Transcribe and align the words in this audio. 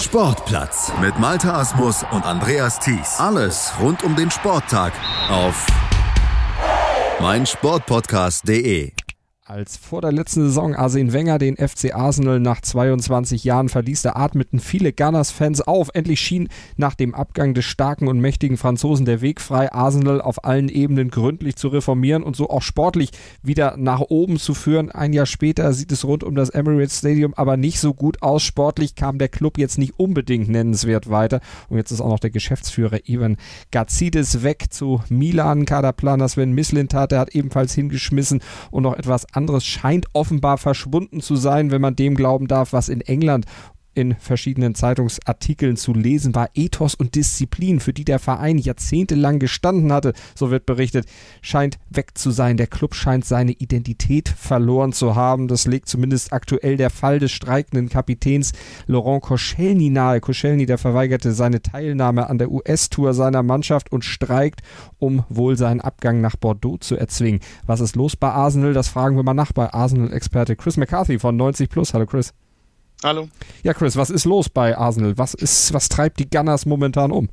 Sportplatz 0.00 0.92
mit 1.00 1.18
Malta 1.18 1.58
Asmus 1.58 2.04
und 2.12 2.24
Andreas 2.24 2.78
Thies. 2.78 3.18
Alles 3.18 3.72
rund 3.80 4.04
um 4.04 4.14
den 4.14 4.30
Sporttag 4.30 4.92
auf 5.28 5.66
meinsportpodcast.de. 7.20 8.92
Als 9.48 9.78
vor 9.78 10.02
der 10.02 10.12
letzten 10.12 10.42
Saison 10.42 10.74
Arsene 10.74 11.14
Wenger 11.14 11.38
den 11.38 11.56
FC 11.56 11.94
Arsenal 11.94 12.38
nach 12.38 12.60
22 12.60 13.44
Jahren 13.44 13.70
verließ, 13.70 14.02
da 14.02 14.12
atmeten 14.12 14.60
viele 14.60 14.92
Gunners-Fans 14.92 15.62
auf. 15.62 15.88
Endlich 15.94 16.20
schien 16.20 16.50
nach 16.76 16.94
dem 16.94 17.14
Abgang 17.14 17.54
des 17.54 17.64
starken 17.64 18.08
und 18.08 18.20
mächtigen 18.20 18.58
Franzosen 18.58 19.06
der 19.06 19.22
Weg 19.22 19.40
frei, 19.40 19.72
Arsenal 19.72 20.20
auf 20.20 20.44
allen 20.44 20.68
Ebenen 20.68 21.08
gründlich 21.08 21.56
zu 21.56 21.68
reformieren 21.68 22.24
und 22.24 22.36
so 22.36 22.50
auch 22.50 22.60
sportlich 22.60 23.08
wieder 23.42 23.78
nach 23.78 24.00
oben 24.00 24.38
zu 24.38 24.52
führen. 24.52 24.90
Ein 24.90 25.14
Jahr 25.14 25.24
später 25.24 25.72
sieht 25.72 25.92
es 25.92 26.04
rund 26.04 26.24
um 26.24 26.34
das 26.34 26.50
Emirates 26.50 26.98
Stadium 26.98 27.32
aber 27.32 27.56
nicht 27.56 27.80
so 27.80 27.94
gut 27.94 28.22
aus. 28.22 28.42
Sportlich 28.42 28.96
kam 28.96 29.16
der 29.16 29.30
Club 29.30 29.56
jetzt 29.56 29.78
nicht 29.78 29.98
unbedingt 29.98 30.50
nennenswert 30.50 31.08
weiter. 31.08 31.40
Und 31.70 31.78
jetzt 31.78 31.90
ist 31.90 32.02
auch 32.02 32.10
noch 32.10 32.20
der 32.20 32.28
Geschäftsführer 32.28 33.08
Ivan 33.08 33.38
Gazidis 33.70 34.42
weg 34.42 34.66
zu 34.68 35.00
Milan. 35.08 35.64
Kaderplaner 35.64 36.28
Sven 36.28 36.52
Mislintat, 36.52 37.12
der 37.12 37.20
hat 37.20 37.34
ebenfalls 37.34 37.72
hingeschmissen 37.72 38.42
und 38.70 38.82
noch 38.82 38.94
etwas 38.94 39.24
anderes 39.38 39.64
scheint 39.64 40.06
offenbar 40.12 40.58
verschwunden 40.58 41.20
zu 41.20 41.36
sein, 41.36 41.70
wenn 41.70 41.80
man 41.80 41.96
dem 41.96 42.16
glauben 42.16 42.48
darf, 42.48 42.72
was 42.72 42.88
in 42.88 43.00
England 43.00 43.46
in 43.98 44.14
verschiedenen 44.14 44.76
Zeitungsartikeln 44.76 45.76
zu 45.76 45.92
lesen 45.92 46.32
war. 46.34 46.50
Ethos 46.54 46.94
und 46.94 47.16
Disziplin, 47.16 47.80
für 47.80 47.92
die 47.92 48.04
der 48.04 48.20
Verein 48.20 48.56
jahrzehntelang 48.56 49.40
gestanden 49.40 49.92
hatte, 49.92 50.12
so 50.36 50.52
wird 50.52 50.66
berichtet, 50.66 51.06
scheint 51.42 51.80
weg 51.90 52.16
zu 52.16 52.30
sein. 52.30 52.56
Der 52.56 52.68
Club 52.68 52.94
scheint 52.94 53.24
seine 53.24 53.50
Identität 53.50 54.28
verloren 54.28 54.92
zu 54.92 55.16
haben. 55.16 55.48
Das 55.48 55.66
legt 55.66 55.88
zumindest 55.88 56.32
aktuell 56.32 56.76
der 56.76 56.90
Fall 56.90 57.18
des 57.18 57.32
streikenden 57.32 57.88
Kapitäns 57.88 58.52
Laurent 58.86 59.22
Koscielny 59.22 59.90
nahe. 59.90 60.20
Koscielny, 60.20 60.64
der 60.64 60.78
verweigerte 60.78 61.32
seine 61.32 61.60
Teilnahme 61.60 62.30
an 62.30 62.38
der 62.38 62.52
US-Tour 62.52 63.14
seiner 63.14 63.42
Mannschaft 63.42 63.90
und 63.90 64.04
streikt, 64.04 64.60
um 64.98 65.24
wohl 65.28 65.56
seinen 65.56 65.80
Abgang 65.80 66.20
nach 66.20 66.36
Bordeaux 66.36 66.78
zu 66.78 66.96
erzwingen. 66.96 67.40
Was 67.66 67.80
ist 67.80 67.96
los 67.96 68.14
bei 68.14 68.30
Arsenal? 68.30 68.74
Das 68.74 68.86
fragen 68.86 69.16
wir 69.16 69.24
mal 69.24 69.34
nach 69.34 69.50
bei 69.50 69.72
Arsenal-Experte 69.72 70.54
Chris 70.54 70.76
McCarthy 70.76 71.18
von 71.18 71.36
90 71.36 71.68
Plus. 71.68 71.94
Hallo 71.94 72.06
Chris. 72.06 72.32
Hallo. 73.04 73.28
Ja, 73.62 73.74
Chris, 73.74 73.96
was 73.96 74.10
ist 74.10 74.24
los 74.24 74.48
bei 74.48 74.76
Arsenal? 74.76 75.16
Was 75.18 75.34
ist, 75.34 75.72
was 75.72 75.88
treibt 75.88 76.18
die 76.18 76.28
Gunners 76.28 76.66
momentan 76.66 77.12
um? 77.12 77.28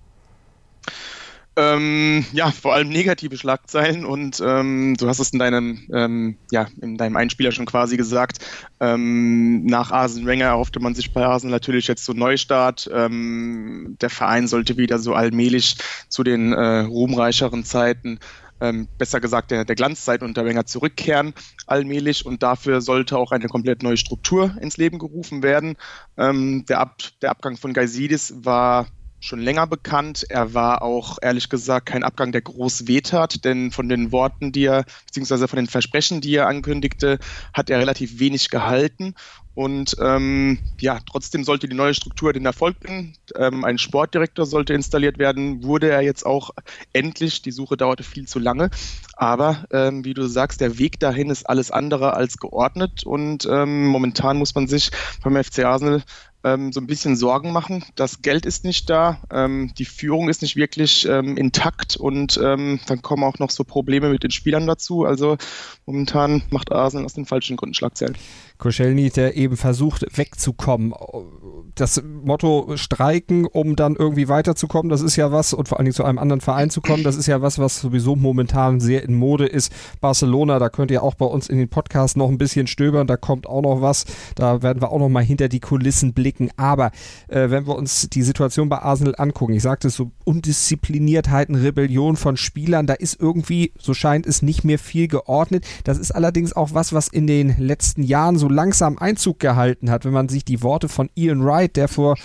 Ähm, 1.57 2.25
ja, 2.33 2.51
vor 2.51 2.73
allem 2.73 2.89
negative 2.89 3.37
Schlagzeilen 3.37 4.05
und 4.05 4.43
ähm, 4.45 4.95
du 4.99 5.07
hast 5.07 5.19
es 5.19 5.29
in 5.29 5.39
deinem, 5.39 5.87
ähm, 5.93 6.37
ja, 6.51 6.67
in 6.81 6.97
deinem 6.97 7.15
Einspieler 7.15 7.53
schon 7.53 7.65
quasi 7.65 7.95
gesagt. 7.95 8.39
Ähm, 8.81 9.65
nach 9.65 9.91
Arsene 9.91 10.25
Wenger 10.25 10.47
erhoffte 10.47 10.81
man 10.81 10.95
sich 10.95 11.13
bei 11.13 11.25
Arsenal 11.25 11.53
natürlich 11.53 11.87
jetzt 11.87 12.03
so 12.03 12.11
Neustart. 12.11 12.89
Ähm, 12.93 13.95
der 14.01 14.09
Verein 14.09 14.49
sollte 14.49 14.75
wieder 14.75 14.99
so 14.99 15.13
allmählich 15.13 15.77
zu 16.09 16.23
den 16.23 16.51
äh, 16.51 16.79
ruhmreicheren 16.81 17.63
Zeiten 17.63 18.19
ähm, 18.61 18.87
besser 18.97 19.19
gesagt 19.19 19.51
der, 19.51 19.65
der 19.65 19.75
Glanzzeit 19.75 20.23
unter 20.23 20.45
Wenger 20.45 20.65
zurückkehren, 20.65 21.33
allmählich. 21.67 22.25
Und 22.25 22.43
dafür 22.43 22.81
sollte 22.81 23.17
auch 23.17 23.31
eine 23.31 23.47
komplett 23.47 23.83
neue 23.83 23.97
Struktur 23.97 24.55
ins 24.61 24.77
Leben 24.77 24.99
gerufen 24.99 25.43
werden. 25.43 25.75
Ähm, 26.17 26.65
der, 26.67 26.79
Ab, 26.79 26.97
der 27.21 27.31
Abgang 27.31 27.57
von 27.57 27.73
Gaisidis 27.73 28.33
war 28.37 28.87
schon 29.19 29.39
länger 29.39 29.67
bekannt. 29.67 30.25
Er 30.29 30.53
war 30.53 30.81
auch, 30.81 31.17
ehrlich 31.21 31.49
gesagt, 31.49 31.87
kein 31.87 32.03
Abgang, 32.03 32.31
der 32.31 32.41
groß 32.41 32.87
wehtat, 32.87 33.43
denn 33.43 33.71
von 33.71 33.89
den 33.89 34.11
Worten, 34.11 34.51
die 34.51 34.65
er, 34.65 34.85
beziehungsweise 35.07 35.47
von 35.47 35.57
den 35.57 35.67
Versprechen, 35.67 36.21
die 36.21 36.35
er 36.35 36.47
ankündigte, 36.47 37.17
hat 37.53 37.69
er 37.69 37.79
relativ 37.79 38.19
wenig 38.19 38.49
gehalten. 38.49 39.15
Und 39.55 39.95
ähm, 40.01 40.59
ja, 40.81 40.99
trotzdem 41.09 41.45
sollte 41.45 41.69
die 41.69 41.75
neue 41.75 41.93
Struktur 41.93 42.33
den 42.33 42.45
Erfolg 42.45 42.79
bringen. 42.81 43.15
Ähm, 43.35 43.63
ein 43.63 43.77
Sportdirektor 43.77 44.45
sollte 44.45 44.73
installiert 44.73 45.17
werden, 45.17 45.63
wurde 45.63 45.89
er 45.89 46.01
jetzt 46.01 46.25
auch 46.25 46.51
endlich. 46.91 47.41
Die 47.41 47.51
Suche 47.51 47.77
dauerte 47.77 48.03
viel 48.03 48.27
zu 48.27 48.37
lange. 48.37 48.69
Aber 49.15 49.65
ähm, 49.71 50.03
wie 50.03 50.13
du 50.13 50.27
sagst, 50.27 50.59
der 50.59 50.77
Weg 50.77 50.99
dahin 50.99 51.29
ist 51.29 51.49
alles 51.49 51.71
andere 51.71 52.13
als 52.15 52.37
geordnet. 52.37 53.05
Und 53.05 53.47
ähm, 53.49 53.87
momentan 53.87 54.37
muss 54.37 54.55
man 54.55 54.67
sich 54.67 54.91
beim 55.23 55.41
FC 55.41 55.59
Arsenal 55.59 56.03
ähm, 56.45 56.71
so 56.71 56.79
ein 56.79 56.87
bisschen 56.87 57.15
Sorgen 57.15 57.51
machen. 57.51 57.83
Das 57.95 58.21
Geld 58.21 58.45
ist 58.45 58.63
nicht 58.63 58.89
da, 58.89 59.19
ähm, 59.31 59.73
die 59.77 59.85
Führung 59.85 60.29
ist 60.29 60.41
nicht 60.41 60.55
wirklich 60.55 61.07
ähm, 61.09 61.35
intakt 61.35 61.97
und 61.97 62.39
ähm, 62.41 62.79
dann 62.87 63.01
kommen 63.01 63.23
auch 63.23 63.39
noch 63.39 63.49
so 63.49 63.63
Probleme 63.63 64.09
mit 64.09 64.23
den 64.23 64.31
Spielern 64.31 64.67
dazu. 64.67 65.03
Also 65.05 65.37
momentan 65.85 66.43
macht 66.51 66.71
Arsenal 66.71 67.05
aus 67.05 67.13
den 67.13 67.25
falschen 67.25 67.57
Gründen 67.57 67.73
Schlagzeilen. 67.73 68.15
Koscielny, 68.57 69.09
der 69.09 69.35
eben 69.35 69.57
versucht 69.57 70.05
wegzukommen. 70.17 70.93
Das 71.75 72.01
Motto 72.03 72.77
streiken, 72.77 73.45
um 73.45 73.75
dann 73.75 73.95
irgendwie 73.95 74.29
weiterzukommen, 74.29 74.89
das 74.89 75.01
ist 75.01 75.17
ja 75.17 75.31
was, 75.31 75.53
und 75.53 75.67
vor 75.67 75.77
allen 75.77 75.85
Dingen 75.85 75.95
zu 75.95 76.05
einem 76.05 76.19
anderen 76.19 76.39
Verein 76.39 76.69
zu 76.69 76.79
kommen, 76.79 77.03
das 77.03 77.17
ist 77.17 77.25
ja 77.25 77.41
was, 77.41 77.59
was 77.59 77.81
sowieso 77.81 78.15
momentan 78.15 78.79
sehr 78.79 79.03
in 79.03 79.15
Mode 79.15 79.45
ist. 79.45 79.73
Barcelona, 79.99 80.59
da 80.59 80.69
könnt 80.69 80.91
ihr 80.91 81.03
auch 81.03 81.15
bei 81.15 81.25
uns 81.25 81.49
in 81.49 81.57
den 81.57 81.67
Podcast 81.67 82.15
noch 82.15 82.29
ein 82.29 82.37
bisschen 82.37 82.67
stöbern, 82.67 83.07
da 83.07 83.17
kommt 83.17 83.45
auch 83.45 83.61
noch 83.61 83.81
was, 83.81 84.05
da 84.35 84.61
werden 84.61 84.81
wir 84.81 84.91
auch 84.91 84.99
noch 84.99 85.09
mal 85.09 85.23
hinter 85.23 85.49
die 85.49 85.59
Kulissen 85.59 86.13
blicken. 86.13 86.34
Aber 86.55 86.91
äh, 87.27 87.49
wenn 87.49 87.67
wir 87.67 87.75
uns 87.75 88.09
die 88.09 88.23
Situation 88.23 88.69
bei 88.69 88.79
Arsenal 88.79 89.15
angucken, 89.17 89.53
ich 89.53 89.63
sagte 89.63 89.89
es 89.89 89.95
so, 89.95 90.11
Undiszipliniertheiten, 90.23 91.55
Rebellion 91.55 92.15
von 92.15 92.37
Spielern, 92.37 92.87
da 92.87 92.93
ist 92.93 93.19
irgendwie, 93.19 93.73
so 93.77 93.93
scheint 93.93 94.25
es, 94.25 94.41
nicht 94.41 94.63
mehr 94.63 94.79
viel 94.79 95.09
geordnet. 95.09 95.65
Das 95.83 95.97
ist 95.97 96.11
allerdings 96.11 96.53
auch 96.53 96.73
was, 96.73 96.93
was 96.93 97.09
in 97.09 97.27
den 97.27 97.55
letzten 97.57 98.03
Jahren 98.03 98.37
so 98.37 98.45
so 98.45 98.49
langsam 98.49 98.99
Einzug 98.99 99.39
gehalten 99.39 99.89
hat, 99.89 100.05
wenn 100.05 100.13
man 100.13 100.29
sich 100.29 100.45
die 100.45 100.61
Worte 100.61 100.87
von 100.87 101.09
Ian 101.15 101.43
Wright, 101.43 101.75
der 101.75 101.87
vor 101.87 102.15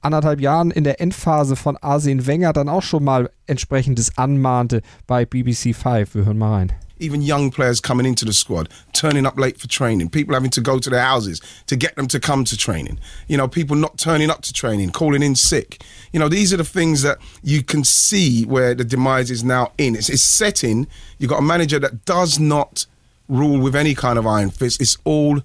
anderthalb 0.00 0.40
Jahren 0.40 0.70
in 0.70 0.84
der 0.84 1.02
Endphase 1.02 1.54
von 1.54 1.76
Arsene 1.76 2.26
Wenger 2.26 2.54
dann 2.54 2.70
auch 2.70 2.82
schon 2.82 3.04
mal 3.04 3.28
entsprechendes 3.46 4.16
anmahnte 4.16 4.80
bei 5.06 5.26
BBC 5.26 5.74
5. 5.74 6.14
Wir 6.14 6.24
hören 6.24 6.38
mal 6.38 6.54
rein. 6.54 6.72
Even 6.98 7.22
young 7.22 7.50
players 7.50 7.80
coming 7.80 8.06
into 8.06 8.24
the 8.24 8.32
squad, 8.32 8.68
turning 8.92 9.26
up 9.26 9.38
late 9.38 9.58
for 9.58 9.68
training, 9.68 10.08
people 10.08 10.34
having 10.34 10.50
to 10.50 10.60
go 10.60 10.78
to 10.78 10.90
their 10.90 11.02
houses 11.02 11.40
to 11.66 11.76
get 11.76 11.96
them 11.96 12.06
to 12.08 12.20
come 12.20 12.44
to 12.44 12.56
training, 12.56 12.98
you 13.28 13.36
know, 13.36 13.48
people 13.48 13.76
not 13.76 13.98
turning 13.98 14.30
up 14.30 14.42
to 14.42 14.52
training, 14.52 14.90
calling 14.90 15.22
in 15.22 15.34
sick. 15.34 15.82
You 16.12 16.20
know, 16.20 16.28
these 16.28 16.52
are 16.52 16.56
the 16.56 16.64
things 16.64 17.02
that 17.02 17.18
you 17.42 17.62
can 17.62 17.84
see 17.84 18.44
where 18.44 18.74
the 18.74 18.84
demise 18.84 19.30
is 19.30 19.44
now 19.44 19.72
in. 19.78 19.94
It's, 19.94 20.08
it's 20.08 20.22
setting, 20.22 20.86
you've 21.18 21.30
got 21.30 21.38
a 21.38 21.42
manager 21.42 21.78
that 21.78 22.04
does 22.04 22.38
not 22.38 22.86
rule 23.28 23.60
with 23.60 23.74
any 23.74 23.94
kind 23.94 24.18
of 24.18 24.26
iron 24.26 24.50
fist. 24.50 24.80
It's 24.80 24.98
all 25.04 25.40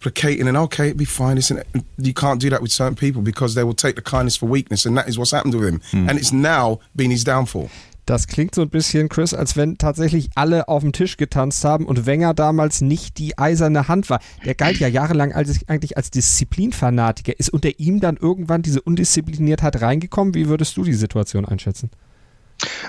placating 0.00 0.46
and 0.46 0.56
okay, 0.56 0.86
it'd 0.86 0.96
be 0.96 1.04
fine. 1.04 1.38
You 1.98 2.14
can't 2.14 2.40
do 2.40 2.50
that 2.50 2.62
with 2.62 2.70
certain 2.70 2.94
people 2.94 3.22
because 3.22 3.54
they 3.54 3.64
will 3.64 3.74
take 3.74 3.96
the 3.96 4.02
kindness 4.02 4.36
for 4.36 4.46
weakness, 4.46 4.86
and 4.86 4.96
that 4.96 5.08
is 5.08 5.18
what's 5.18 5.32
happened 5.32 5.54
with 5.54 5.68
him. 5.68 5.80
Mm. 5.90 6.10
And 6.10 6.18
it's 6.18 6.32
now 6.32 6.80
been 6.94 7.10
his 7.10 7.24
downfall. 7.24 7.70
Das 8.06 8.28
klingt 8.28 8.54
so 8.54 8.62
ein 8.62 8.70
bisschen, 8.70 9.08
Chris, 9.08 9.34
als 9.34 9.56
wenn 9.56 9.78
tatsächlich 9.78 10.30
alle 10.36 10.68
auf 10.68 10.82
dem 10.82 10.92
Tisch 10.92 11.16
getanzt 11.16 11.64
haben 11.64 11.86
und 11.86 12.06
Wenger 12.06 12.34
damals 12.34 12.80
nicht 12.80 13.18
die 13.18 13.36
eiserne 13.36 13.88
Hand 13.88 14.08
war. 14.10 14.20
Der 14.44 14.54
galt 14.54 14.78
ja 14.78 14.86
jahrelang 14.86 15.32
als, 15.32 15.58
eigentlich 15.66 15.96
als 15.96 16.12
Disziplinfanatiker. 16.12 17.36
Ist 17.36 17.50
unter 17.50 17.80
ihm 17.80 17.98
dann 17.98 18.16
irgendwann 18.16 18.62
diese 18.62 18.80
Undiszipliniertheit 18.80 19.82
reingekommen? 19.82 20.34
Wie 20.34 20.46
würdest 20.48 20.76
du 20.76 20.84
die 20.84 20.92
Situation 20.92 21.44
einschätzen? 21.44 21.90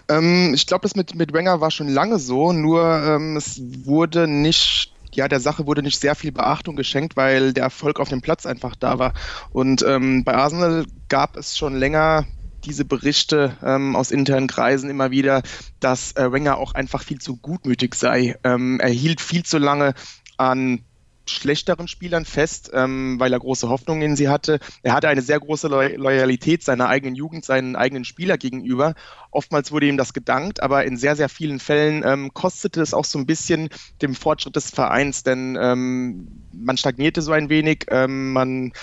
Ähm, 0.07 0.53
ich 0.53 0.67
glaube, 0.67 0.83
das 0.83 0.95
mit, 0.95 1.15
mit 1.15 1.33
Wenger 1.33 1.61
war 1.61 1.71
schon 1.71 1.87
lange 1.87 2.19
so, 2.19 2.53
nur 2.53 2.83
ähm, 2.83 3.37
es 3.37 3.59
wurde 3.85 4.27
nicht 4.27 4.93
ja, 5.13 5.27
der 5.27 5.39
Sache 5.39 5.65
wurde 5.65 5.81
nicht 5.81 5.99
sehr 5.99 6.13
viel 6.13 6.31
Beachtung 6.31 6.75
geschenkt, 6.75 7.17
weil 7.17 7.51
der 7.51 7.63
Erfolg 7.63 7.99
auf 7.99 8.09
dem 8.09 8.21
Platz 8.21 8.45
einfach 8.45 8.75
da 8.75 8.99
war. 8.99 9.13
Und 9.51 9.81
ähm, 9.81 10.23
bei 10.23 10.35
Arsenal 10.35 10.85
gab 11.09 11.35
es 11.37 11.57
schon 11.57 11.75
länger 11.75 12.27
diese 12.65 12.85
Berichte 12.85 13.57
ähm, 13.63 13.95
aus 13.95 14.11
internen 14.11 14.47
Kreisen 14.47 14.89
immer 14.89 15.11
wieder, 15.11 15.41
dass 15.79 16.15
äh, 16.15 16.31
Wenger 16.31 16.57
auch 16.57 16.73
einfach 16.73 17.03
viel 17.03 17.19
zu 17.19 17.37
gutmütig 17.37 17.95
sei. 17.95 18.35
Ähm, 18.43 18.79
er 18.79 18.89
hielt 18.89 19.21
viel 19.21 19.43
zu 19.43 19.57
lange 19.57 19.93
an 20.37 20.83
schlechteren 21.29 21.87
Spielern 21.87 22.25
fest, 22.25 22.71
ähm, 22.73 23.19
weil 23.19 23.33
er 23.33 23.39
große 23.39 23.69
Hoffnungen 23.69 24.01
in 24.01 24.15
sie 24.15 24.29
hatte. 24.29 24.59
Er 24.83 24.93
hatte 24.93 25.09
eine 25.09 25.21
sehr 25.21 25.39
große 25.39 25.67
Loyalität 25.67 26.63
seiner 26.63 26.87
eigenen 26.87 27.15
Jugend, 27.15 27.45
seinen 27.45 27.75
eigenen 27.75 28.05
Spieler 28.05 28.37
gegenüber. 28.37 28.95
Oftmals 29.31 29.71
wurde 29.71 29.87
ihm 29.87 29.97
das 29.97 30.13
gedankt, 30.13 30.61
aber 30.63 30.85
in 30.85 30.97
sehr, 30.97 31.15
sehr 31.15 31.29
vielen 31.29 31.59
Fällen 31.59 32.03
ähm, 32.05 32.33
kostete 32.33 32.81
es 32.81 32.93
auch 32.93 33.05
so 33.05 33.19
ein 33.19 33.25
bisschen 33.25 33.69
dem 34.01 34.15
Fortschritt 34.15 34.55
des 34.55 34.69
Vereins, 34.69 35.23
denn 35.23 35.57
ähm, 35.61 36.27
man 36.53 36.77
stagnierte 36.77 37.21
so 37.21 37.31
ein 37.31 37.49
wenig, 37.49 37.85
ähm, 37.89 38.33
man, 38.33 38.73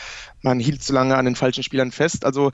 man 0.43 0.61
hielt 0.61 0.83
zu 0.83 0.93
lange 0.93 1.17
an 1.17 1.25
den 1.25 1.37
falschen 1.37 1.63
Spielern 1.63 1.93
fest. 1.93 2.25
Also 2.25 2.53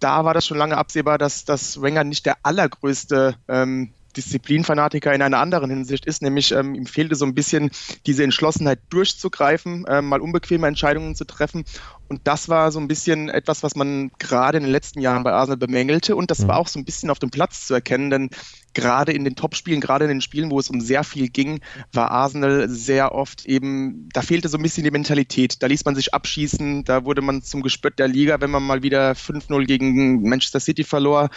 da 0.00 0.24
war 0.24 0.34
das 0.34 0.46
schon 0.46 0.58
lange 0.58 0.76
absehbar, 0.76 1.18
dass, 1.18 1.44
dass 1.44 1.80
Wenger 1.80 2.04
nicht 2.04 2.26
der 2.26 2.38
allergrößte 2.42 3.36
ähm, 3.48 3.92
Disziplinfanatiker 4.16 5.14
in 5.14 5.22
einer 5.22 5.38
anderen 5.38 5.70
Hinsicht 5.70 6.04
ist, 6.06 6.22
nämlich 6.22 6.52
ähm, 6.52 6.74
ihm 6.74 6.86
fehlte 6.86 7.14
so 7.14 7.24
ein 7.24 7.34
bisschen 7.34 7.70
diese 8.06 8.24
Entschlossenheit 8.24 8.80
durchzugreifen, 8.90 9.84
ähm, 9.88 10.06
mal 10.06 10.20
unbequeme 10.20 10.66
Entscheidungen 10.66 11.14
zu 11.14 11.24
treffen 11.24 11.64
Und 12.10 12.22
das 12.24 12.48
war 12.48 12.72
so 12.72 12.80
ein 12.80 12.88
bisschen 12.88 13.28
etwas, 13.28 13.62
was 13.62 13.76
man 13.76 14.10
gerade 14.18 14.58
in 14.58 14.64
den 14.64 14.72
letzten 14.72 15.00
Jahren 15.00 15.22
bei 15.22 15.32
Arsenal 15.32 15.58
bemängelte. 15.58 16.16
Und 16.16 16.32
das 16.32 16.40
mhm. 16.40 16.48
war 16.48 16.58
auch 16.58 16.66
so 16.66 16.80
ein 16.80 16.84
bisschen 16.84 17.08
auf 17.08 17.20
dem 17.20 17.30
Platz 17.30 17.68
zu 17.68 17.74
erkennen, 17.74 18.10
denn 18.10 18.30
gerade 18.74 19.12
in 19.12 19.24
den 19.24 19.36
Topspielen, 19.36 19.80
gerade 19.80 20.04
in 20.04 20.10
den 20.10 20.20
Spielen, 20.20 20.50
wo 20.50 20.58
es 20.58 20.70
um 20.70 20.80
sehr 20.80 21.04
viel 21.04 21.28
ging, 21.28 21.60
war 21.92 22.10
Arsenal 22.10 22.68
sehr 22.68 23.14
oft 23.14 23.46
eben, 23.46 24.08
da 24.12 24.22
fehlte 24.22 24.48
so 24.48 24.58
ein 24.58 24.62
bisschen 24.62 24.84
die 24.84 24.90
Mentalität. 24.90 25.62
Da 25.62 25.66
ließ 25.66 25.84
man 25.84 25.94
sich 25.94 26.14
abschießen, 26.14 26.84
da 26.84 27.04
wurde 27.04 27.22
man 27.22 27.42
zum 27.42 27.62
Gespött 27.62 27.98
der 27.98 28.08
Liga, 28.08 28.40
wenn 28.40 28.50
man 28.50 28.62
mal 28.62 28.82
wieder 28.82 29.12
5-0 29.12 29.64
gegen 29.66 30.22
Manchester 30.22 30.60
City 30.60 30.84
verlor 30.84 31.30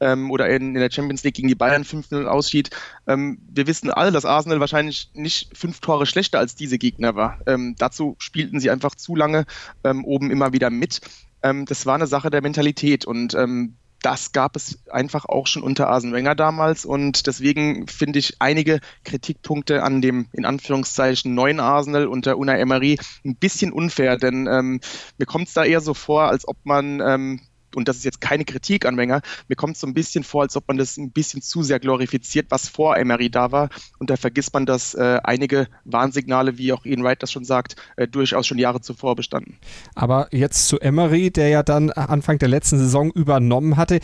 ähm, 0.00 0.30
oder 0.30 0.48
in, 0.48 0.74
in, 0.74 0.80
der 0.80 0.90
Champions 0.90 1.24
League 1.24 1.34
gegen 1.34 1.48
die 1.48 1.54
Bayern 1.54 1.82
5-0 1.82 2.24
ausschied. 2.24 2.70
Ähm, 3.06 3.38
wir 3.48 3.66
wissen 3.66 3.90
alle, 3.90 4.12
dass 4.12 4.24
Arsenal 4.24 4.60
wahrscheinlich 4.60 5.10
nicht 5.14 5.56
fünf 5.56 5.80
Tore 5.80 6.06
schlechter 6.06 6.38
als 6.38 6.54
diese 6.54 6.78
Gegner 6.78 7.16
war. 7.16 7.40
Ähm, 7.46 7.74
dazu 7.78 8.16
spielten 8.18 8.60
sie 8.60 8.70
einfach 8.70 8.94
zu 8.94 9.16
lange 9.16 9.46
ähm, 9.84 10.04
oben 10.16 10.30
immer 10.30 10.52
wieder 10.52 10.70
mit. 10.70 11.00
Ähm, 11.42 11.66
das 11.66 11.84
war 11.86 11.94
eine 11.94 12.06
Sache 12.06 12.30
der 12.30 12.42
Mentalität 12.42 13.04
und 13.04 13.34
ähm, 13.34 13.76
das 14.02 14.32
gab 14.32 14.56
es 14.56 14.78
einfach 14.88 15.24
auch 15.24 15.46
schon 15.46 15.62
unter 15.62 15.88
Arsene 15.88 16.12
Wenger 16.12 16.34
damals 16.34 16.84
und 16.84 17.26
deswegen 17.26 17.86
finde 17.88 18.18
ich 18.18 18.36
einige 18.40 18.80
Kritikpunkte 19.04 19.82
an 19.82 20.00
dem 20.00 20.28
in 20.32 20.44
Anführungszeichen 20.44 21.34
neuen 21.34 21.60
Arsenal 21.60 22.06
unter 22.06 22.38
Unai 22.38 22.60
Emery 22.60 22.98
ein 23.24 23.36
bisschen 23.36 23.72
unfair, 23.72 24.16
denn 24.16 24.46
ähm, 24.46 24.80
mir 25.18 25.26
kommt 25.26 25.48
es 25.48 25.54
da 25.54 25.64
eher 25.64 25.80
so 25.80 25.92
vor, 25.92 26.28
als 26.28 26.46
ob 26.46 26.56
man 26.64 27.00
ähm, 27.00 27.40
und 27.74 27.88
das 27.88 27.96
ist 27.98 28.04
jetzt 28.04 28.20
keine 28.20 28.44
Kritik 28.44 28.86
an 28.86 28.96
Wenger, 28.96 29.20
mir 29.48 29.56
kommt 29.56 29.74
es 29.74 29.80
so 29.80 29.86
ein 29.86 29.94
bisschen 29.94 30.24
vor, 30.24 30.42
als 30.42 30.56
ob 30.56 30.68
man 30.68 30.78
das 30.78 30.96
ein 30.96 31.10
bisschen 31.10 31.42
zu 31.42 31.62
sehr 31.62 31.80
glorifiziert, 31.80 32.46
was 32.50 32.68
vor 32.68 32.96
Emery 32.96 33.30
da 33.30 33.52
war. 33.52 33.68
Und 33.98 34.10
da 34.10 34.16
vergisst 34.16 34.54
man, 34.54 34.66
dass 34.66 34.94
äh, 34.94 35.20
einige 35.22 35.68
Warnsignale, 35.84 36.58
wie 36.58 36.72
auch 36.72 36.84
Ian 36.84 37.02
Wright 37.02 37.22
das 37.22 37.32
schon 37.32 37.44
sagt, 37.44 37.76
äh, 37.96 38.06
durchaus 38.08 38.46
schon 38.46 38.58
Jahre 38.58 38.80
zuvor 38.80 39.16
bestanden. 39.16 39.58
Aber 39.94 40.28
jetzt 40.32 40.68
zu 40.68 40.78
Emery, 40.80 41.30
der 41.30 41.48
ja 41.48 41.62
dann 41.62 41.90
Anfang 41.90 42.38
der 42.38 42.48
letzten 42.48 42.78
Saison 42.78 43.10
übernommen 43.10 43.76
hatte 43.76 44.00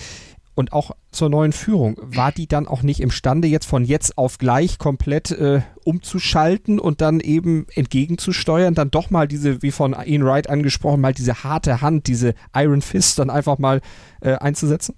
und 0.54 0.72
auch 0.72 0.92
zur 1.10 1.28
neuen 1.28 1.52
Führung, 1.52 1.96
war 2.00 2.32
die 2.32 2.46
dann 2.46 2.66
auch 2.66 2.82
nicht 2.82 3.00
imstande, 3.00 3.48
jetzt 3.48 3.66
von 3.66 3.84
jetzt 3.84 4.18
auf 4.18 4.38
gleich 4.38 4.78
komplett 4.78 5.30
äh, 5.30 5.62
umzuschalten 5.84 6.78
und 6.78 7.00
dann 7.00 7.20
eben 7.20 7.66
entgegenzusteuern, 7.74 8.74
dann 8.74 8.90
doch 8.90 9.10
mal 9.10 9.26
diese, 9.26 9.62
wie 9.62 9.70
von 9.70 9.94
Ian 10.04 10.24
Wright 10.24 10.50
angesprochen, 10.50 11.00
mal 11.00 11.14
diese 11.14 11.44
harte 11.44 11.80
Hand, 11.80 12.06
diese 12.06 12.34
Iron 12.54 12.82
Fist 12.82 13.18
dann 13.18 13.30
einfach 13.30 13.58
mal 13.58 13.80
äh, 14.20 14.34
einzusetzen? 14.34 14.94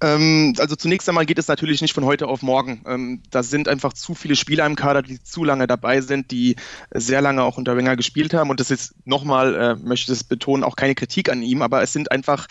Ähm, 0.00 0.54
also 0.58 0.76
zunächst 0.76 1.08
einmal 1.08 1.26
geht 1.26 1.38
es 1.38 1.48
natürlich 1.48 1.80
nicht 1.80 1.94
von 1.94 2.04
heute 2.04 2.26
auf 2.26 2.42
morgen. 2.42 2.82
Ähm, 2.86 3.22
da 3.30 3.42
sind 3.42 3.68
einfach 3.68 3.92
zu 3.92 4.14
viele 4.14 4.36
Spieler 4.36 4.66
im 4.66 4.76
Kader, 4.76 5.02
die 5.02 5.22
zu 5.22 5.44
lange 5.44 5.66
dabei 5.66 6.00
sind, 6.00 6.30
die 6.30 6.56
sehr 6.92 7.20
lange 7.20 7.42
auch 7.42 7.58
unter 7.58 7.76
Wenger 7.76 7.96
gespielt 7.96 8.34
haben. 8.34 8.50
Und 8.50 8.60
das 8.60 8.70
ist 8.70 8.94
nochmal, 9.04 9.54
äh, 9.54 9.74
möchte 9.76 10.12
ich 10.12 10.18
das 10.18 10.24
betonen, 10.24 10.64
auch 10.64 10.76
keine 10.76 10.94
Kritik 10.94 11.30
an 11.30 11.42
ihm, 11.42 11.62
aber 11.62 11.82
es 11.82 11.92
sind 11.92 12.10
einfach 12.10 12.46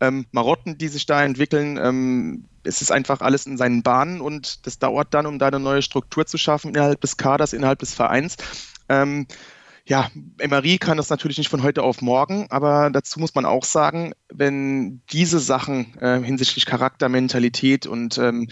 ähm, 0.00 0.26
Marotten, 0.32 0.78
die 0.78 0.88
sich 0.88 1.06
da 1.06 1.22
entwickeln. 1.22 2.44
Es 2.64 2.80
ist 2.80 2.90
einfach 2.90 3.20
alles 3.20 3.46
in 3.46 3.56
seinen 3.56 3.82
Bahnen 3.82 4.20
und 4.20 4.66
das 4.66 4.78
dauert 4.78 5.12
dann, 5.12 5.26
um 5.26 5.38
da 5.38 5.48
eine 5.48 5.60
neue 5.60 5.82
Struktur 5.82 6.26
zu 6.26 6.38
schaffen 6.38 6.70
innerhalb 6.70 7.00
des 7.00 7.16
Kaders, 7.16 7.52
innerhalb 7.52 7.78
des 7.78 7.94
Vereins. 7.94 8.36
Ja, 9.86 10.10
Emery 10.38 10.78
kann 10.78 10.96
das 10.96 11.10
natürlich 11.10 11.36
nicht 11.36 11.50
von 11.50 11.62
heute 11.62 11.82
auf 11.82 12.00
morgen, 12.00 12.46
aber 12.48 12.88
dazu 12.90 13.20
muss 13.20 13.34
man 13.34 13.44
auch 13.44 13.64
sagen, 13.64 14.14
wenn 14.32 15.02
diese 15.12 15.40
Sachen 15.40 15.94
äh, 16.00 16.22
hinsichtlich 16.22 16.64
Charakter, 16.64 17.10
Mentalität 17.10 17.86
und 17.86 18.16
ähm, 18.16 18.48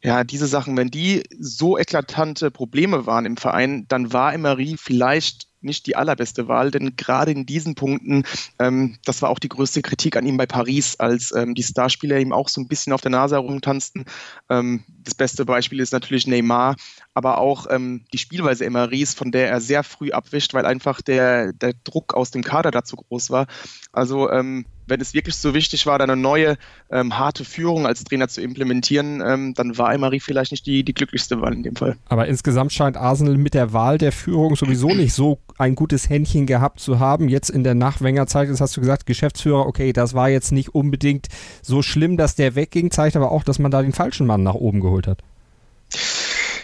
ja, 0.00 0.22
diese 0.22 0.46
Sachen, 0.46 0.76
wenn 0.76 0.90
die 0.90 1.24
so 1.36 1.76
eklatante 1.76 2.52
Probleme 2.52 3.06
waren 3.06 3.26
im 3.26 3.36
Verein, 3.36 3.86
dann 3.88 4.12
war 4.12 4.32
Emery 4.32 4.76
vielleicht 4.78 5.48
nicht 5.60 5.86
die 5.86 5.96
allerbeste 5.96 6.48
Wahl, 6.48 6.70
denn 6.70 6.94
gerade 6.96 7.32
in 7.32 7.46
diesen 7.46 7.74
Punkten, 7.74 8.24
ähm, 8.60 8.96
das 9.04 9.22
war 9.22 9.30
auch 9.30 9.38
die 9.38 9.48
größte 9.48 9.82
Kritik 9.82 10.16
an 10.16 10.26
ihm 10.26 10.36
bei 10.36 10.46
Paris, 10.46 10.96
als 11.00 11.34
ähm, 11.34 11.54
die 11.54 11.62
Starspieler 11.62 12.18
ihm 12.18 12.32
auch 12.32 12.48
so 12.48 12.60
ein 12.60 12.68
bisschen 12.68 12.92
auf 12.92 13.00
der 13.00 13.10
Nase 13.10 13.34
herumtanzten. 13.34 14.04
Ähm, 14.48 14.84
das 15.02 15.14
beste 15.14 15.44
Beispiel 15.44 15.80
ist 15.80 15.92
natürlich 15.92 16.26
Neymar, 16.26 16.76
aber 17.18 17.38
auch 17.38 17.66
ähm, 17.68 18.04
die 18.12 18.18
Spielweise 18.18 18.64
Emery's, 18.64 19.12
von 19.12 19.32
der 19.32 19.50
er 19.50 19.60
sehr 19.60 19.82
früh 19.82 20.12
abwischt, 20.12 20.54
weil 20.54 20.64
einfach 20.64 21.02
der, 21.02 21.52
der 21.52 21.72
Druck 21.82 22.14
aus 22.14 22.30
dem 22.30 22.44
Kader 22.44 22.70
dazu 22.70 22.94
groß 22.94 23.30
war. 23.30 23.48
Also 23.90 24.30
ähm, 24.30 24.66
wenn 24.86 25.00
es 25.00 25.14
wirklich 25.14 25.34
so 25.34 25.52
wichtig 25.52 25.84
war, 25.84 26.00
eine 26.00 26.16
neue 26.16 26.56
ähm, 26.92 27.18
harte 27.18 27.44
Führung 27.44 27.86
als 27.88 28.04
Trainer 28.04 28.28
zu 28.28 28.40
implementieren, 28.40 29.20
ähm, 29.20 29.52
dann 29.54 29.76
war 29.76 29.92
Emery 29.92 30.20
vielleicht 30.20 30.52
nicht 30.52 30.64
die, 30.64 30.84
die 30.84 30.94
glücklichste 30.94 31.40
Wahl 31.40 31.54
in 31.54 31.64
dem 31.64 31.74
Fall. 31.74 31.96
Aber 32.08 32.28
insgesamt 32.28 32.72
scheint 32.72 32.96
Arsenal 32.96 33.36
mit 33.36 33.54
der 33.54 33.72
Wahl 33.72 33.98
der 33.98 34.12
Führung 34.12 34.54
sowieso 34.54 34.94
nicht 34.94 35.12
so 35.12 35.40
ein 35.58 35.74
gutes 35.74 36.08
Händchen 36.08 36.46
gehabt 36.46 36.78
zu 36.78 37.00
haben. 37.00 37.28
Jetzt 37.28 37.50
in 37.50 37.64
der 37.64 37.74
Nachwängerzeit, 37.74 38.48
das 38.48 38.60
hast 38.60 38.76
du 38.76 38.80
gesagt, 38.80 39.06
Geschäftsführer, 39.06 39.66
okay, 39.66 39.92
das 39.92 40.14
war 40.14 40.28
jetzt 40.28 40.52
nicht 40.52 40.72
unbedingt 40.72 41.26
so 41.62 41.82
schlimm, 41.82 42.16
dass 42.16 42.36
der 42.36 42.54
wegging, 42.54 42.92
zeigt 42.92 43.16
aber 43.16 43.32
auch, 43.32 43.42
dass 43.42 43.58
man 43.58 43.72
da 43.72 43.82
den 43.82 43.92
falschen 43.92 44.26
Mann 44.28 44.44
nach 44.44 44.54
oben 44.54 44.80
geholt 44.80 45.08
hat. 45.08 45.24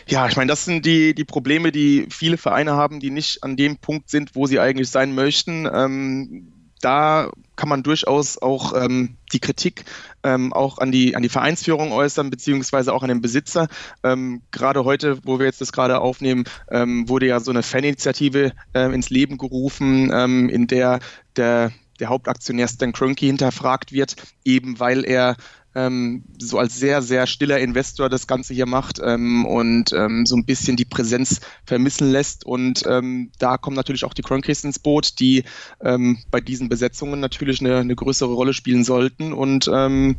Ja, 0.06 0.28
ich 0.28 0.36
meine, 0.36 0.48
das 0.48 0.64
sind 0.64 0.84
die, 0.84 1.14
die 1.14 1.24
Probleme, 1.24 1.72
die 1.72 2.06
viele 2.10 2.36
Vereine 2.36 2.72
haben, 2.72 3.00
die 3.00 3.10
nicht 3.10 3.42
an 3.42 3.56
dem 3.56 3.78
Punkt 3.78 4.10
sind, 4.10 4.34
wo 4.34 4.46
sie 4.46 4.60
eigentlich 4.60 4.90
sein 4.90 5.14
möchten. 5.14 5.68
Ähm, 5.72 6.52
da 6.84 7.30
kann 7.56 7.70
man 7.70 7.82
durchaus 7.82 8.36
auch 8.36 8.74
ähm, 8.74 9.16
die 9.32 9.38
Kritik 9.38 9.84
ähm, 10.22 10.52
auch 10.52 10.78
an 10.78 10.92
die, 10.92 11.16
an 11.16 11.22
die 11.22 11.30
Vereinsführung 11.30 11.92
äußern, 11.92 12.28
beziehungsweise 12.28 12.92
auch 12.92 13.02
an 13.02 13.08
den 13.08 13.22
Besitzer. 13.22 13.68
Ähm, 14.02 14.42
gerade 14.50 14.84
heute, 14.84 15.18
wo 15.24 15.38
wir 15.38 15.46
jetzt 15.46 15.62
das 15.62 15.72
gerade 15.72 16.00
aufnehmen, 16.00 16.44
ähm, 16.70 17.08
wurde 17.08 17.26
ja 17.26 17.40
so 17.40 17.50
eine 17.50 17.62
Faninitiative 17.62 18.52
ähm, 18.74 18.92
ins 18.92 19.08
Leben 19.08 19.38
gerufen, 19.38 20.10
ähm, 20.12 20.50
in 20.50 20.66
der 20.66 21.00
der, 21.36 21.72
der 22.00 22.08
Hauptaktionär 22.08 22.68
Stan 22.68 22.92
Kroenke 22.92 23.26
hinterfragt 23.26 23.92
wird, 23.92 24.16
eben 24.44 24.78
weil 24.78 25.04
er 25.04 25.36
ähm, 25.74 26.24
so 26.38 26.58
als 26.58 26.78
sehr, 26.78 27.02
sehr 27.02 27.26
stiller 27.26 27.58
Investor 27.58 28.08
das 28.08 28.26
Ganze 28.26 28.54
hier 28.54 28.66
macht 28.66 29.00
ähm, 29.02 29.44
und 29.44 29.92
ähm, 29.92 30.26
so 30.26 30.36
ein 30.36 30.44
bisschen 30.44 30.76
die 30.76 30.84
Präsenz 30.84 31.40
vermissen 31.64 32.10
lässt. 32.10 32.46
Und 32.46 32.84
ähm, 32.86 33.30
da 33.38 33.56
kommen 33.56 33.76
natürlich 33.76 34.04
auch 34.04 34.14
die 34.14 34.22
Cronkis 34.22 34.64
ins 34.64 34.78
Boot, 34.78 35.18
die 35.20 35.44
ähm, 35.80 36.18
bei 36.30 36.40
diesen 36.40 36.68
Besetzungen 36.68 37.20
natürlich 37.20 37.60
eine, 37.60 37.78
eine 37.78 37.96
größere 37.96 38.32
Rolle 38.32 38.54
spielen 38.54 38.84
sollten. 38.84 39.32
Und 39.32 39.70
ähm, 39.72 40.16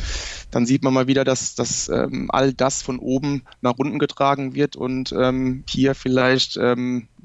dann 0.52 0.66
sieht 0.66 0.84
man 0.84 0.94
mal 0.94 1.08
wieder, 1.08 1.24
dass, 1.24 1.56
dass 1.56 1.90
all 2.30 2.54
das 2.54 2.82
von 2.82 3.00
oben 3.00 3.44
nach 3.62 3.76
unten 3.78 4.00
getragen 4.00 4.56
wird 4.56 4.76
und 4.76 5.14
hier 5.68 5.96
vielleicht 5.96 6.60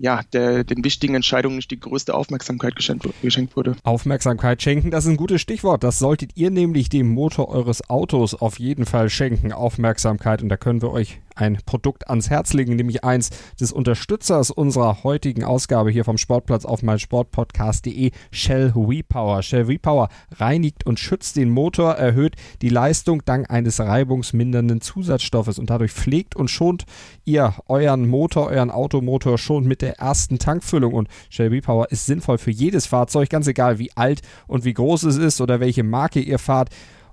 ja, 0.01 0.23
der, 0.33 0.65
den 0.65 0.83
wichtigen 0.83 1.15
Entscheidungen 1.15 1.57
nicht 1.57 1.71
die 1.71 1.79
größte 1.79 2.15
Aufmerksamkeit 2.15 2.75
geschenkt, 2.75 3.07
geschenkt 3.21 3.55
wurde. 3.55 3.77
Aufmerksamkeit 3.83 4.63
schenken, 4.63 4.91
das 4.91 5.05
ist 5.05 5.11
ein 5.11 5.17
gutes 5.19 5.43
Stichwort. 5.43 5.85
Das 5.85 5.99
solltet 5.99 6.33
ihr 6.37 6.51
nämlich 6.51 6.89
dem 6.89 7.09
Motor 7.09 7.51
eures 7.51 7.89
Autos 7.91 8.35
auf 8.35 8.59
jeden 8.59 8.87
Fall 8.87 9.11
schenken. 9.11 9.53
Aufmerksamkeit 9.53 10.43
und 10.43 10.49
da 10.49 10.57
können 10.57 10.81
wir 10.81 10.91
euch 10.91 11.21
ein 11.41 11.59
Produkt 11.65 12.09
ans 12.09 12.31
Herz 12.31 12.53
legen, 12.53 12.77
nämlich 12.77 13.05
eins 13.05 13.31
des 13.61 13.73
Unterstützers 13.73 14.51
unserer 14.51 15.03
heutigen 15.05 15.45
Ausgabe 15.45 15.91
hier 15.91 16.05
vom 16.05 16.19
Sportplatz 16.19 16.65
auf 16.65 16.83
meinsportpodcast.de, 16.83 18.11
Shell 18.31 18.73
WePower. 18.75 19.43
Shell 19.43 19.69
WePower 19.69 20.09
reinigt 20.37 20.87
und 20.87 21.01
schützt 21.01 21.37
den 21.37 21.51
Motor, 21.51 21.95
erhöht 21.95 22.37
die 22.63 22.69
Leistung 22.69 23.25
dank 23.25 23.51
eines 23.51 23.81
reibungsmindernden 23.81 24.81
Zusatzstoffes 24.81 25.59
und 25.59 25.71
dadurch 25.71 25.93
pflegt 25.93 26.37
und 26.37 26.49
schont 26.49 26.85
ihr 27.25 27.55
euren 27.67 28.09
Motor, 28.09 28.49
euren 28.49 28.71
Automotor 28.71 29.39
schon 29.39 29.65
mit 29.65 29.83
der 29.83 29.99
ersten 29.99 30.39
Tankfüllung 30.39 30.93
und 30.93 31.09
Shell 31.31 31.51
WePower 31.51 31.91
ist 31.91 32.07
sinnvoll 32.07 32.39
für 32.39 32.51
jedes 32.51 32.87
Fahrzeug, 32.87 33.31
ganz 33.31 33.47
egal 33.47 33.79
wie 33.79 33.93
alt 33.97 34.21
und 34.47 34.65
wie 34.65 34.75
groß 34.75 35.05
es 35.05 35.17
ist 35.17 35.41
oder 35.41 35.61
welche 35.61 35.83
Marke 35.83 36.21
ihr 36.21 36.39
fahrt. 36.39 36.71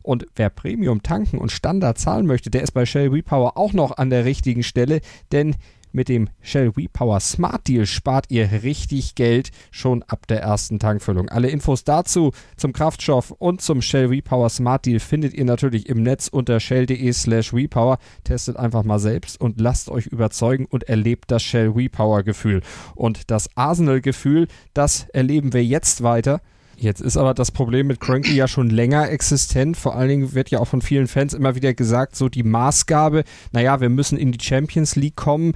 Und 0.07 0.25
wer 0.37 0.49
Premium 0.49 1.03
tanken 1.03 1.37
und 1.37 1.51
Standard 1.51 1.97
zahlen 1.97 2.27
möchte, 2.27 2.49
der 2.49 2.61
ist 2.61 2.71
bei 2.71 2.85
Shell 2.85 3.11
WePower 3.11 3.57
auch 3.57 3.73
noch 3.73 3.97
an 3.97 4.09
der 4.09 4.23
richtigen 4.23 4.63
Stelle, 4.63 5.01
denn 5.33 5.57
mit 5.91 6.07
dem 6.07 6.29
Shell 6.39 6.77
WePower 6.77 7.19
Smart 7.19 7.67
Deal 7.67 7.85
spart 7.85 8.27
ihr 8.29 8.63
richtig 8.63 9.15
Geld 9.15 9.51
schon 9.69 10.03
ab 10.03 10.25
der 10.27 10.41
ersten 10.41 10.79
Tankfüllung. 10.79 11.27
Alle 11.27 11.49
Infos 11.49 11.83
dazu 11.83 12.31
zum 12.55 12.71
Kraftstoff 12.71 13.31
und 13.31 13.61
zum 13.61 13.81
Shell 13.81 14.09
WePower 14.09 14.47
Smart 14.47 14.85
Deal 14.85 15.01
findet 15.01 15.33
ihr 15.33 15.43
natürlich 15.43 15.89
im 15.89 16.03
Netz 16.03 16.29
unter 16.29 16.61
shell.de 16.61 17.11
slash 17.11 17.53
WePower. 17.53 17.97
Testet 18.23 18.55
einfach 18.55 18.83
mal 18.83 18.99
selbst 18.99 19.41
und 19.41 19.59
lasst 19.59 19.89
euch 19.89 20.07
überzeugen 20.07 20.67
und 20.69 20.83
erlebt 20.83 21.31
das 21.31 21.43
Shell 21.43 21.75
WePower 21.75 22.23
Gefühl. 22.23 22.61
Und 22.95 23.29
das 23.29 23.49
Arsenal 23.57 23.99
Gefühl, 23.99 24.47
das 24.73 25.09
erleben 25.09 25.51
wir 25.51 25.65
jetzt 25.65 26.01
weiter. 26.01 26.39
Jetzt 26.79 27.01
ist 27.01 27.17
aber 27.17 27.33
das 27.33 27.51
Problem 27.51 27.87
mit 27.87 27.99
Cranky 27.99 28.35
ja 28.35 28.47
schon 28.47 28.69
länger 28.69 29.09
existent. 29.09 29.77
Vor 29.77 29.95
allen 29.95 30.09
Dingen 30.09 30.33
wird 30.35 30.51
ja 30.51 30.59
auch 30.59 30.67
von 30.67 30.83
vielen 30.83 31.07
Fans 31.07 31.33
immer 31.33 31.55
wieder 31.55 31.73
gesagt, 31.73 32.15
so 32.15 32.29
die 32.29 32.43
Maßgabe, 32.43 33.23
naja, 33.51 33.81
wir 33.81 33.89
müssen 33.89 34.17
in 34.17 34.31
die 34.31 34.43
Champions 34.43 34.95
League 34.95 35.15
kommen. 35.15 35.53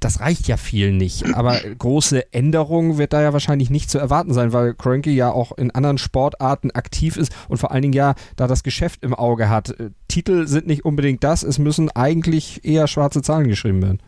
Das 0.00 0.18
reicht 0.18 0.48
ja 0.48 0.56
viel 0.56 0.92
nicht. 0.92 1.32
Aber 1.34 1.58
große 1.60 2.32
Änderungen 2.32 2.98
wird 2.98 3.12
da 3.12 3.22
ja 3.22 3.32
wahrscheinlich 3.32 3.70
nicht 3.70 3.88
zu 3.88 3.98
erwarten 3.98 4.34
sein, 4.34 4.52
weil 4.52 4.74
Cranky 4.74 5.10
ja 5.10 5.30
auch 5.30 5.56
in 5.56 5.70
anderen 5.70 5.98
Sportarten 5.98 6.72
aktiv 6.72 7.16
ist 7.16 7.32
und 7.48 7.58
vor 7.58 7.70
allen 7.70 7.82
Dingen 7.82 7.94
ja 7.94 8.14
da 8.34 8.48
das 8.48 8.64
Geschäft 8.64 9.04
im 9.04 9.14
Auge 9.14 9.48
hat. 9.48 9.76
Titel 10.08 10.48
sind 10.48 10.66
nicht 10.66 10.84
unbedingt 10.84 11.22
das. 11.22 11.44
Es 11.44 11.58
müssen 11.58 11.90
eigentlich 11.90 12.64
eher 12.64 12.88
schwarze 12.88 13.22
Zahlen 13.22 13.46
geschrieben 13.46 13.82
werden. 13.82 14.02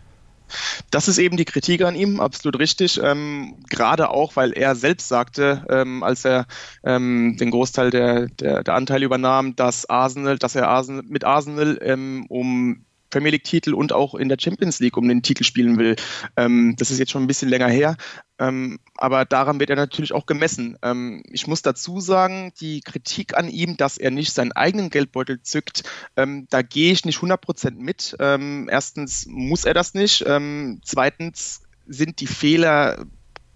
Das 0.91 1.09
ist 1.09 1.19
eben 1.19 1.37
die 1.37 1.45
Kritik 1.45 1.83
an 1.83 1.95
ihm, 1.95 2.21
absolut 2.21 2.59
richtig. 2.59 3.01
Ähm, 3.03 3.57
gerade 3.69 4.11
auch, 4.11 4.37
weil 4.37 4.53
er 4.53 4.75
selbst 4.75 5.09
sagte, 5.09 5.65
ähm, 5.69 6.03
als 6.03 6.25
er 6.25 6.47
ähm, 6.85 7.37
den 7.39 7.51
Großteil 7.51 7.91
der, 7.91 8.27
der, 8.29 8.63
der 8.63 8.75
Anteile 8.75 9.05
übernahm, 9.05 9.57
dass 9.57 9.89
Arsenal, 9.89 10.39
dass 10.39 10.55
er 10.55 10.69
Arsenal, 10.69 11.05
mit 11.07 11.25
Arsenal 11.25 11.79
ähm, 11.83 12.27
um 12.29 12.85
Premier 13.11 13.33
League-Titel 13.33 13.75
und 13.75 13.93
auch 13.93 14.15
in 14.15 14.29
der 14.29 14.39
Champions 14.41 14.81
League 14.81 14.97
um 14.97 15.09
den 15.09 15.23
Titel 15.23 15.45
spielen 15.45 15.79
will. 15.79 15.97
Ähm, 16.37 16.75
das 16.79 16.91
ist 16.91 16.99
jetzt 16.99 17.11
schon 17.11 17.23
ein 17.25 17.27
bisschen 17.27 17.49
länger 17.49 17.69
her, 17.69 17.97
ähm, 18.39 18.79
aber 18.97 19.25
daran 19.25 19.61
wird 19.61 19.71
er 19.71 19.77
natürlich 19.77 20.13
auch 20.13 20.27
gemessen. 20.27 20.79
Ähm, 20.83 21.23
ich 21.31 21.47
muss 21.47 21.63
dazu 21.63 22.01
sagen, 22.01 22.53
die 22.61 22.81
Kritik 22.81 23.37
an 23.37 23.49
ihm, 23.49 23.77
dass 23.77 23.99
er 23.99 24.11
nicht 24.11 24.33
seinen 24.33 24.53
eigenen 24.53 24.91
Geldbeutel 24.91 25.43
zückt, 25.43 25.83
ähm, 26.17 26.47
da 26.51 26.63
gehe 26.63 26.93
ich 26.93 27.05
nicht 27.05 27.19
100% 27.19 27.73
mit. 27.73 28.17
Ähm, 28.19 28.69
erstens 28.71 29.27
muss 29.27 29.65
er 29.65 29.75
das 29.75 29.95
nicht. 29.95 30.25
Ähm, 30.27 30.81
zweitens 30.85 31.63
sind 31.87 32.21
die 32.21 32.27
Fehler 32.27 33.05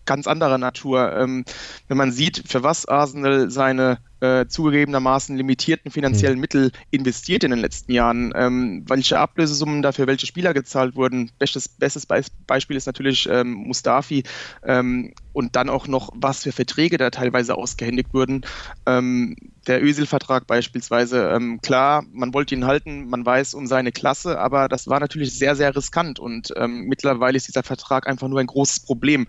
ganz 0.06 0.26
anderer 0.26 0.58
Natur. 0.58 1.44
Wenn 1.88 1.96
man 1.96 2.12
sieht, 2.12 2.44
für 2.46 2.62
was 2.62 2.84
Arsenal 2.84 3.48
seine 3.48 4.00
äh, 4.24 4.48
zugegebenermaßen 4.48 5.36
limitierten 5.36 5.90
finanziellen 5.90 6.36
mhm. 6.36 6.40
Mittel 6.40 6.72
investiert 6.90 7.44
in 7.44 7.50
den 7.50 7.60
letzten 7.60 7.92
Jahren, 7.92 8.32
ähm, 8.34 8.84
welche 8.88 9.18
Ablösesummen 9.18 9.82
dafür 9.82 10.06
welche 10.06 10.26
Spieler 10.26 10.54
gezahlt 10.54 10.96
wurden. 10.96 11.30
Bestes, 11.38 11.68
bestes 11.68 12.06
Be 12.06 12.22
Beispiel 12.46 12.76
ist 12.76 12.86
natürlich 12.86 13.28
ähm, 13.30 13.52
Mustafi 13.52 14.22
ähm, 14.62 15.12
und 15.32 15.56
dann 15.56 15.68
auch 15.68 15.88
noch, 15.88 16.10
was 16.14 16.44
für 16.44 16.52
Verträge 16.52 16.96
da 16.96 17.10
teilweise 17.10 17.54
ausgehändigt 17.56 18.14
wurden. 18.14 18.46
Ähm, 18.86 19.36
der 19.66 19.82
Ösil-Vertrag 19.82 20.46
beispielsweise, 20.46 21.30
ähm, 21.30 21.60
klar, 21.60 22.04
man 22.12 22.32
wollte 22.32 22.54
ihn 22.54 22.66
halten, 22.66 23.08
man 23.08 23.26
weiß 23.26 23.54
um 23.54 23.66
seine 23.66 23.92
Klasse, 23.92 24.38
aber 24.38 24.68
das 24.68 24.86
war 24.86 25.00
natürlich 25.00 25.36
sehr, 25.38 25.56
sehr 25.56 25.74
riskant 25.74 26.18
und 26.18 26.52
mittlerweile 26.66 27.36
ist 27.36 27.48
dieser 27.48 27.62
Vertrag 27.62 28.06
einfach 28.06 28.28
nur 28.28 28.40
ein 28.40 28.46
großes 28.46 28.80
Problem. 28.80 29.26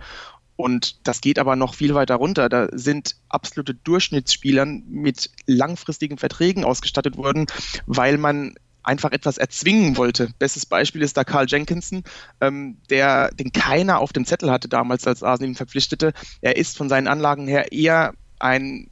Und 0.56 1.08
das 1.08 1.22
geht 1.22 1.40
aber 1.40 1.56
noch 1.56 1.74
viel 1.74 1.94
weiter 1.94 2.16
runter. 2.16 2.50
Da 2.50 2.70
sind 2.72 3.16
absolute 3.30 3.74
Durchschnittsspieler 3.74 4.66
mit 4.66 5.30
langfristigen 5.46 6.18
Verträgen 6.18 6.64
ausgestattet 6.64 7.18
worden, 7.18 7.48
weil 7.86 8.18
man 8.18 8.56
einfach 8.86 9.12
etwas 9.12 9.38
erzwingen 9.38 9.98
wollte. 9.98 10.30
Bestes 10.40 10.66
Beispiel 10.66 11.02
ist 11.02 11.18
da 11.18 11.24
Carl 11.24 11.48
Jenkinson, 11.48 12.04
ähm, 12.40 12.78
der, 12.90 13.32
den 13.32 13.52
keiner 13.52 14.00
auf 14.00 14.14
dem 14.14 14.26
Zettel 14.26 14.52
hatte 14.52 14.70
damals, 14.70 15.08
als 15.08 15.24
Arsenal 15.24 15.50
ihn 15.50 15.56
verpflichtete. 15.56 16.14
Er 16.42 16.56
ist 16.56 16.78
von 16.78 16.88
seinen 16.88 17.08
Anlagen 17.08 17.48
her 17.48 17.72
eher 17.72 18.14
ein 18.40 18.90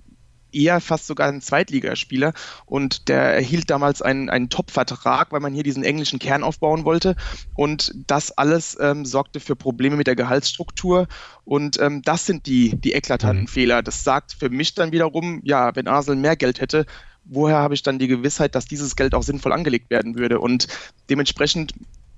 eher 0.53 0.81
fast 0.81 1.07
sogar 1.07 1.27
ein 1.29 1.41
Zweitligaspieler 1.41 2.33
und 2.65 3.07
der 3.07 3.22
erhielt 3.22 3.69
damals 3.69 4.01
einen, 4.01 4.29
einen 4.29 4.50
Top-Vertrag, 4.50 5.31
weil 5.31 5.39
man 5.39 5.53
hier 5.53 5.63
diesen 5.63 5.83
englischen 5.83 6.19
Kern 6.19 6.43
aufbauen 6.43 6.86
wollte 6.86 7.15
und 7.55 7.93
das 8.07 8.31
alles 8.31 8.77
ähm, 8.79 9.05
sorgte 9.05 9.39
für 9.39 9.55
Probleme 9.55 9.95
mit 9.95 10.07
der 10.07 10.15
Gehaltsstruktur 10.15 11.07
und 11.45 11.79
ähm, 11.79 12.01
das 12.01 12.25
sind 12.25 12.45
die, 12.45 12.75
die 12.75 12.93
eklatanten 12.93 13.43
mhm. 13.43 13.48
Fehler. 13.48 13.83
Das 13.83 14.03
sagt 14.03 14.33
für 14.33 14.50
mich 14.50 14.75
dann 14.75 14.91
wiederum, 14.91 15.41
ja, 15.43 15.75
wenn 15.75 15.88
Arsenal 15.88 16.19
mehr 16.19 16.36
Geld 16.36 16.62
hätte, 16.62 16.86
woher 17.25 17.57
habe 17.57 17.74
ich 17.74 17.83
dann 17.83 18.00
die 18.00 18.07
Gewissheit, 18.07 18.55
dass 18.55 18.65
dieses 18.65 18.95
Geld 18.95 19.15
auch 19.15 19.24
sinnvoll 19.24 19.53
angelegt 19.53 19.89
werden 19.89 20.17
würde? 20.17 20.39
Und 20.39 20.67
dementsprechend 21.10 21.74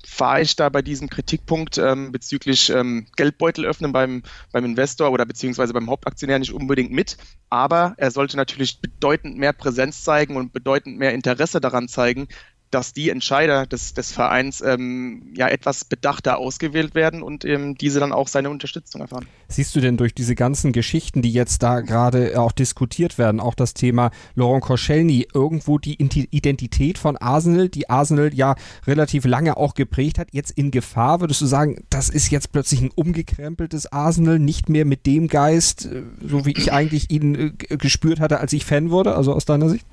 fahre 0.06 0.42
ich 0.42 0.56
da 0.56 0.70
bei 0.70 0.82
diesem 0.82 1.10
Kritikpunkt 1.10 1.78
ähm, 1.78 2.12
bezüglich 2.12 2.70
ähm, 2.70 3.08
Geldbeutel 3.16 3.66
öffnen 3.66 3.92
beim, 3.92 4.24
beim 4.52 4.66
Investor 4.66 5.12
oder 5.12 5.26
beziehungsweise 5.26 5.74
beim 5.74 5.90
Hauptaktionär 5.90 6.40
nicht 6.40 6.54
unbedingt 6.54 6.92
mit. 6.92 7.18
Aber 7.50 7.94
er 7.98 8.12
sollte 8.12 8.38
natürlich 8.38 8.82
bedeutend 8.82 9.38
mehr 9.38 9.54
Präsenz 9.54 10.04
zeigen 10.04 10.36
und 10.36 10.54
bedeutend 10.54 10.98
mehr 10.98 11.14
Interesse 11.14 11.62
daran 11.62 11.88
zeigen, 11.88 12.28
dass 12.76 12.92
die 12.92 13.10
Entscheider 13.10 13.66
des, 13.66 13.94
des 13.94 14.12
Vereins 14.12 14.60
ähm, 14.60 15.34
ja 15.34 15.48
etwas 15.48 15.86
bedachter 15.86 16.38
ausgewählt 16.38 16.94
werden 16.94 17.24
und 17.24 17.46
ähm, 17.46 17.76
diese 17.76 18.02
dann 18.02 18.12
auch 18.12 18.28
seine 18.28 18.50
Unterstützung 18.50 19.00
erfahren. 19.00 19.26
Siehst 19.48 19.74
du 19.78 19.80
denn 19.80 19.96
durch 19.96 20.14
diese 20.14 20.36
ganzen 20.36 20.74
Geschichten, 20.74 21.22
die 21.22 21.32
jetzt 21.32 21.64
da 21.64 21.80
gerade 21.80 22.38
auch 22.38 22.52
diskutiert 22.52 23.18
werden, 23.18 23.40
auch 23.40 23.56
das 23.56 23.76
Thema 23.76 24.12
Laurent 24.36 24.62
Koscielny, 24.62 25.26
irgendwo 25.34 25.78
die 25.78 25.94
Identität 26.02 26.98
von 26.98 27.16
Arsenal, 27.16 27.70
die 27.70 27.90
Arsenal 27.90 28.34
ja 28.34 28.56
relativ 28.86 29.24
lange 29.24 29.56
auch 29.56 29.74
geprägt 29.74 30.20
hat, 30.20 30.28
jetzt 30.34 30.52
in 30.52 30.70
Gefahr? 30.70 31.22
Würdest 31.22 31.40
du 31.40 31.46
sagen, 31.46 31.82
das 31.90 32.10
ist 32.10 32.30
jetzt 32.30 32.52
plötzlich 32.52 32.82
ein 32.82 32.92
umgekrempeltes 32.94 33.90
Arsenal, 33.90 34.38
nicht 34.38 34.68
mehr 34.68 34.84
mit 34.84 35.06
dem 35.06 35.30
Geist, 35.30 35.86
äh, 35.86 36.02
so 36.28 36.46
wie 36.46 36.52
ich 36.58 36.74
eigentlich 36.74 37.10
ihn 37.10 37.56
äh, 37.70 37.78
gespürt 37.78 38.20
hatte, 38.20 38.42
als 38.42 38.52
ich 38.52 38.66
Fan 38.66 38.90
wurde, 38.90 39.16
also 39.16 39.32
aus 39.34 39.46
deiner 39.46 39.70
Sicht? 39.70 39.86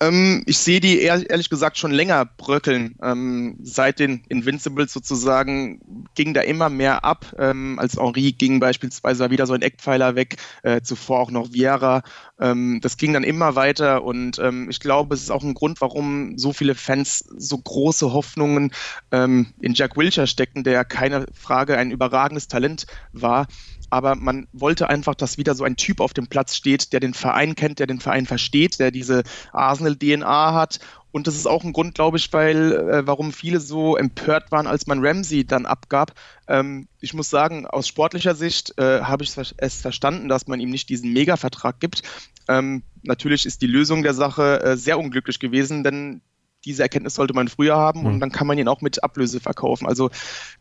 Ähm, 0.00 0.42
ich 0.46 0.58
sehe 0.58 0.80
die 0.80 1.00
ehr, 1.00 1.28
ehrlich 1.28 1.50
gesagt 1.50 1.78
schon 1.78 1.90
länger 1.90 2.24
bröckeln. 2.24 2.96
Ähm, 3.02 3.56
seit 3.62 3.98
den 3.98 4.22
Invincibles 4.28 4.92
sozusagen 4.92 5.80
ging 6.14 6.34
da 6.34 6.42
immer 6.42 6.68
mehr 6.68 7.04
ab. 7.04 7.34
Ähm, 7.38 7.78
als 7.78 7.96
Henri 7.96 8.32
ging 8.32 8.60
beispielsweise 8.60 9.30
wieder 9.30 9.46
so 9.46 9.54
ein 9.54 9.62
Eckpfeiler 9.62 10.14
weg, 10.14 10.36
äh, 10.62 10.80
zuvor 10.82 11.20
auch 11.20 11.30
noch 11.30 11.52
Vieira. 11.52 12.02
Ähm, 12.38 12.80
das 12.82 12.96
ging 12.96 13.12
dann 13.12 13.24
immer 13.24 13.54
weiter 13.54 14.04
und 14.04 14.38
ähm, 14.38 14.68
ich 14.70 14.80
glaube, 14.80 15.14
es 15.14 15.22
ist 15.22 15.30
auch 15.30 15.42
ein 15.42 15.54
Grund, 15.54 15.80
warum 15.80 16.36
so 16.36 16.52
viele 16.52 16.74
Fans 16.74 17.24
so 17.36 17.58
große 17.58 18.12
Hoffnungen 18.12 18.72
ähm, 19.10 19.54
in 19.60 19.74
Jack 19.74 19.96
Wilshere 19.96 20.26
stecken, 20.26 20.64
der 20.64 20.84
keine 20.84 21.26
Frage 21.32 21.76
ein 21.78 21.90
überragendes 21.90 22.48
Talent 22.48 22.86
war 23.12 23.46
aber 23.90 24.14
man 24.14 24.46
wollte 24.52 24.88
einfach, 24.88 25.14
dass 25.14 25.38
wieder 25.38 25.54
so 25.54 25.64
ein 25.64 25.76
Typ 25.76 26.00
auf 26.00 26.14
dem 26.14 26.26
Platz 26.26 26.56
steht, 26.56 26.92
der 26.92 27.00
den 27.00 27.14
Verein 27.14 27.54
kennt, 27.54 27.78
der 27.78 27.86
den 27.86 28.00
Verein 28.00 28.26
versteht, 28.26 28.78
der 28.78 28.90
diese 28.90 29.22
Arsenal-DNA 29.52 30.54
hat. 30.54 30.80
Und 31.12 31.26
das 31.26 31.34
ist 31.34 31.46
auch 31.46 31.64
ein 31.64 31.72
Grund, 31.72 31.94
glaube 31.94 32.18
ich, 32.18 32.30
weil, 32.32 32.72
äh, 32.72 33.06
warum 33.06 33.32
viele 33.32 33.58
so 33.58 33.96
empört 33.96 34.52
waren, 34.52 34.66
als 34.66 34.86
man 34.86 35.04
Ramsey 35.04 35.46
dann 35.46 35.64
abgab. 35.64 36.12
Ähm, 36.46 36.88
ich 37.00 37.14
muss 37.14 37.30
sagen, 37.30 37.66
aus 37.66 37.88
sportlicher 37.88 38.34
Sicht 38.34 38.74
äh, 38.78 39.00
habe 39.00 39.24
ich 39.24 39.34
es 39.56 39.80
verstanden, 39.80 40.28
dass 40.28 40.46
man 40.46 40.60
ihm 40.60 40.70
nicht 40.70 40.88
diesen 40.90 41.12
Mega-Vertrag 41.12 41.80
gibt. 41.80 42.02
Ähm, 42.48 42.82
natürlich 43.02 43.46
ist 43.46 43.62
die 43.62 43.66
Lösung 43.66 44.02
der 44.02 44.14
Sache 44.14 44.62
äh, 44.62 44.76
sehr 44.76 44.98
unglücklich 44.98 45.38
gewesen, 45.38 45.84
denn 45.84 46.20
diese 46.66 46.82
Erkenntnis 46.82 47.14
sollte 47.14 47.32
man 47.32 47.48
früher 47.48 47.76
haben 47.76 48.04
und 48.04 48.14
hm. 48.14 48.20
dann 48.20 48.32
kann 48.32 48.46
man 48.46 48.58
ihn 48.58 48.68
auch 48.68 48.82
mit 48.82 49.02
Ablöse 49.02 49.40
verkaufen. 49.40 49.86
Also 49.86 50.10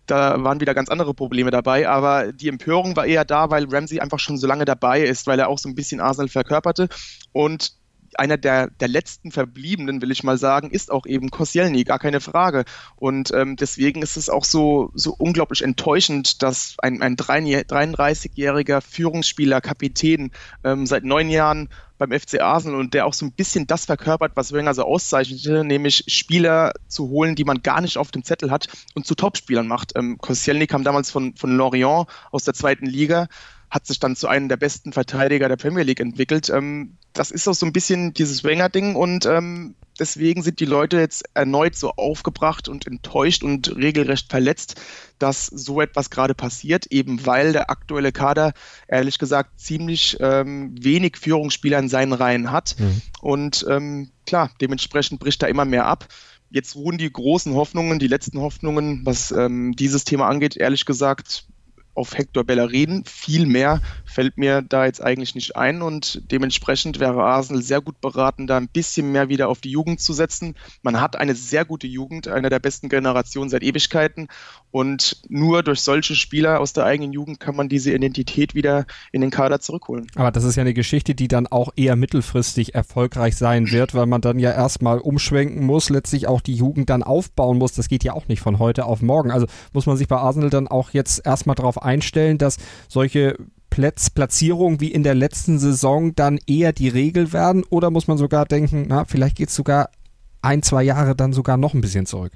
da 0.05 0.41
waren 0.43 0.61
wieder 0.61 0.73
ganz 0.73 0.89
andere 0.89 1.13
Probleme 1.13 1.51
dabei, 1.51 1.89
aber 1.89 2.31
die 2.31 2.47
Empörung 2.47 2.95
war 2.95 3.05
eher 3.05 3.25
da, 3.25 3.49
weil 3.49 3.65
Ramsey 3.69 3.99
einfach 3.99 4.19
schon 4.19 4.37
so 4.37 4.47
lange 4.47 4.65
dabei 4.65 5.01
ist, 5.01 5.27
weil 5.27 5.39
er 5.39 5.49
auch 5.49 5.59
so 5.59 5.67
ein 5.67 5.75
bisschen 5.75 5.99
Arsenal 5.99 6.29
verkörperte 6.29 6.87
und 7.33 7.73
einer 8.19 8.37
der, 8.37 8.69
der 8.69 8.87
letzten 8.87 9.31
Verbliebenen, 9.31 10.01
will 10.01 10.11
ich 10.11 10.23
mal 10.23 10.37
sagen, 10.37 10.71
ist 10.71 10.91
auch 10.91 11.05
eben 11.05 11.29
Koscielny, 11.29 11.83
gar 11.83 11.99
keine 11.99 12.21
Frage. 12.21 12.65
Und 12.95 13.31
ähm, 13.33 13.55
deswegen 13.55 14.01
ist 14.01 14.17
es 14.17 14.29
auch 14.29 14.43
so, 14.43 14.91
so 14.93 15.13
unglaublich 15.17 15.61
enttäuschend, 15.61 16.41
dass 16.43 16.75
ein, 16.79 17.01
ein 17.01 17.15
33-jähriger 17.15 18.81
Führungsspieler, 18.81 19.61
Kapitän, 19.61 20.31
ähm, 20.63 20.85
seit 20.85 21.03
neun 21.03 21.29
Jahren 21.29 21.69
beim 21.97 22.11
FC 22.11 22.41
Arsenal 22.41 22.79
und 22.79 22.93
der 22.93 23.05
auch 23.05 23.13
so 23.13 23.25
ein 23.25 23.31
bisschen 23.31 23.67
das 23.67 23.85
verkörpert, 23.85 24.33
was 24.35 24.51
Wenger 24.51 24.73
so 24.73 24.83
auszeichnete, 24.83 25.63
nämlich 25.63 26.03
Spieler 26.07 26.73
zu 26.87 27.09
holen, 27.09 27.35
die 27.35 27.45
man 27.45 27.61
gar 27.61 27.81
nicht 27.81 27.97
auf 27.97 28.11
dem 28.11 28.23
Zettel 28.23 28.51
hat 28.51 28.67
und 28.95 29.05
zu 29.05 29.15
Topspielern 29.15 29.67
macht. 29.67 29.93
Ähm, 29.95 30.17
Koscielny 30.17 30.67
kam 30.67 30.83
damals 30.83 31.09
von, 31.11 31.35
von 31.35 31.55
Lorient 31.55 32.07
aus 32.31 32.43
der 32.43 32.53
zweiten 32.53 32.85
Liga, 32.85 33.27
hat 33.69 33.87
sich 33.87 33.99
dann 33.99 34.15
zu 34.15 34.27
einem 34.27 34.49
der 34.49 34.57
besten 34.57 34.93
Verteidiger 34.93 35.49
der 35.49 35.57
Premier 35.57 35.83
League 35.83 35.99
entwickelt. 35.99 36.49
Ähm, 36.49 36.97
das 37.13 37.31
ist 37.31 37.47
auch 37.47 37.53
so 37.53 37.65
ein 37.65 37.73
bisschen 37.73 38.13
dieses 38.13 38.43
Wenger-Ding 38.43 38.95
und 38.95 39.25
ähm, 39.25 39.75
deswegen 39.99 40.43
sind 40.43 40.59
die 40.59 40.65
Leute 40.65 40.97
jetzt 40.97 41.23
erneut 41.33 41.75
so 41.75 41.91
aufgebracht 41.91 42.67
und 42.67 42.87
enttäuscht 42.87 43.43
und 43.43 43.75
regelrecht 43.75 44.29
verletzt, 44.29 44.81
dass 45.19 45.45
so 45.47 45.81
etwas 45.81 46.09
gerade 46.09 46.33
passiert, 46.35 46.87
eben 46.87 47.25
weil 47.25 47.53
der 47.53 47.69
aktuelle 47.69 48.11
Kader 48.11 48.53
ehrlich 48.87 49.17
gesagt 49.17 49.59
ziemlich 49.59 50.17
ähm, 50.19 50.75
wenig 50.79 51.17
Führungsspieler 51.17 51.79
in 51.79 51.89
seinen 51.89 52.13
Reihen 52.13 52.51
hat. 52.51 52.75
Mhm. 52.77 53.01
Und 53.21 53.65
ähm, 53.69 54.11
klar, 54.25 54.51
dementsprechend 54.61 55.19
bricht 55.19 55.41
da 55.41 55.47
immer 55.47 55.65
mehr 55.65 55.85
ab. 55.85 56.07
Jetzt 56.49 56.75
ruhen 56.75 56.97
die 56.97 57.11
großen 57.11 57.53
Hoffnungen, 57.53 57.99
die 57.99 58.07
letzten 58.07 58.39
Hoffnungen, 58.39 59.01
was 59.05 59.31
ähm, 59.31 59.75
dieses 59.75 60.03
Thema 60.03 60.27
angeht, 60.27 60.55
ehrlich 60.55 60.85
gesagt 60.85 61.45
auf 61.95 62.17
Hector 62.17 62.43
Bellerin. 62.43 63.03
Viel 63.05 63.45
mehr 63.47 63.81
fällt 64.05 64.37
mir 64.37 64.61
da 64.61 64.85
jetzt 64.85 65.01
eigentlich 65.01 65.33
nicht 65.33 65.55
ein 65.55 65.81
und 65.81 66.21
dementsprechend 66.31 66.99
wäre 66.99 67.23
Arsenal 67.23 67.63
sehr 67.63 67.81
gut 67.81 67.99
beraten, 68.01 68.47
da 68.47 68.57
ein 68.57 68.67
bisschen 68.67 69.11
mehr 69.11 69.29
wieder 69.29 69.49
auf 69.49 69.61
die 69.61 69.71
Jugend 69.71 69.99
zu 69.99 70.13
setzen. 70.13 70.55
Man 70.83 71.01
hat 71.01 71.15
eine 71.15 71.35
sehr 71.35 71.65
gute 71.65 71.87
Jugend, 71.87 72.27
eine 72.27 72.49
der 72.49 72.59
besten 72.59 72.89
Generationen 72.89 73.49
seit 73.49 73.63
Ewigkeiten 73.63 74.27
und 74.75 75.21
nur 75.29 75.63
durch 75.63 75.79
solche 75.79 76.15
Spieler 76.15 76.59
aus 76.59 76.73
der 76.73 76.83
eigenen 76.83 77.13
Jugend 77.13 77.39
kann 77.39 77.55
man 77.55 77.69
diese 77.69 77.93
Identität 77.93 78.55
wieder 78.55 78.85
in 79.13 79.21
den 79.21 79.29
Kader 79.29 79.61
zurückholen. 79.61 80.07
Aber 80.15 80.31
das 80.31 80.43
ist 80.43 80.57
ja 80.57 80.63
eine 80.63 80.73
Geschichte, 80.73 81.15
die 81.15 81.29
dann 81.29 81.47
auch 81.47 81.71
eher 81.77 81.95
mittelfristig 81.95 82.75
erfolgreich 82.75 83.37
sein 83.37 83.71
wird, 83.71 83.95
weil 83.95 84.05
man 84.05 84.19
dann 84.19 84.37
ja 84.37 84.51
erstmal 84.51 84.99
umschwenken 84.99 85.65
muss, 85.65 85.89
letztlich 85.89 86.27
auch 86.27 86.41
die 86.41 86.55
Jugend 86.55 86.89
dann 86.89 87.03
aufbauen 87.03 87.57
muss. 87.57 87.71
Das 87.71 87.87
geht 87.87 88.03
ja 88.03 88.11
auch 88.11 88.27
nicht 88.27 88.41
von 88.41 88.59
heute 88.59 88.83
auf 88.83 89.01
morgen. 89.01 89.31
Also 89.31 89.47
muss 89.71 89.85
man 89.85 89.95
sich 89.95 90.09
bei 90.09 90.17
Arsenal 90.17 90.49
dann 90.49 90.67
auch 90.67 90.89
jetzt 90.89 91.25
erstmal 91.25 91.55
darauf 91.55 91.81
einstellen, 91.81 92.37
dass 92.37 92.57
solche 92.89 93.37
Platz, 93.69 94.09
Platzierungen 94.09 94.81
wie 94.81 94.91
in 94.91 95.03
der 95.03 95.15
letzten 95.15 95.57
Saison 95.57 96.15
dann 96.15 96.37
eher 96.47 96.73
die 96.73 96.89
Regel 96.89 97.31
werden? 97.31 97.63
Oder 97.69 97.91
muss 97.91 98.09
man 98.09 98.17
sogar 98.17 98.43
denken, 98.43 98.87
na, 98.89 99.05
vielleicht 99.05 99.37
geht 99.37 99.47
es 99.47 99.55
sogar 99.55 99.89
ein, 100.41 100.63
zwei 100.63 100.83
Jahre 100.83 101.15
dann 101.15 101.31
sogar 101.31 101.55
noch 101.55 101.73
ein 101.73 101.79
bisschen 101.79 102.05
zurück? 102.05 102.33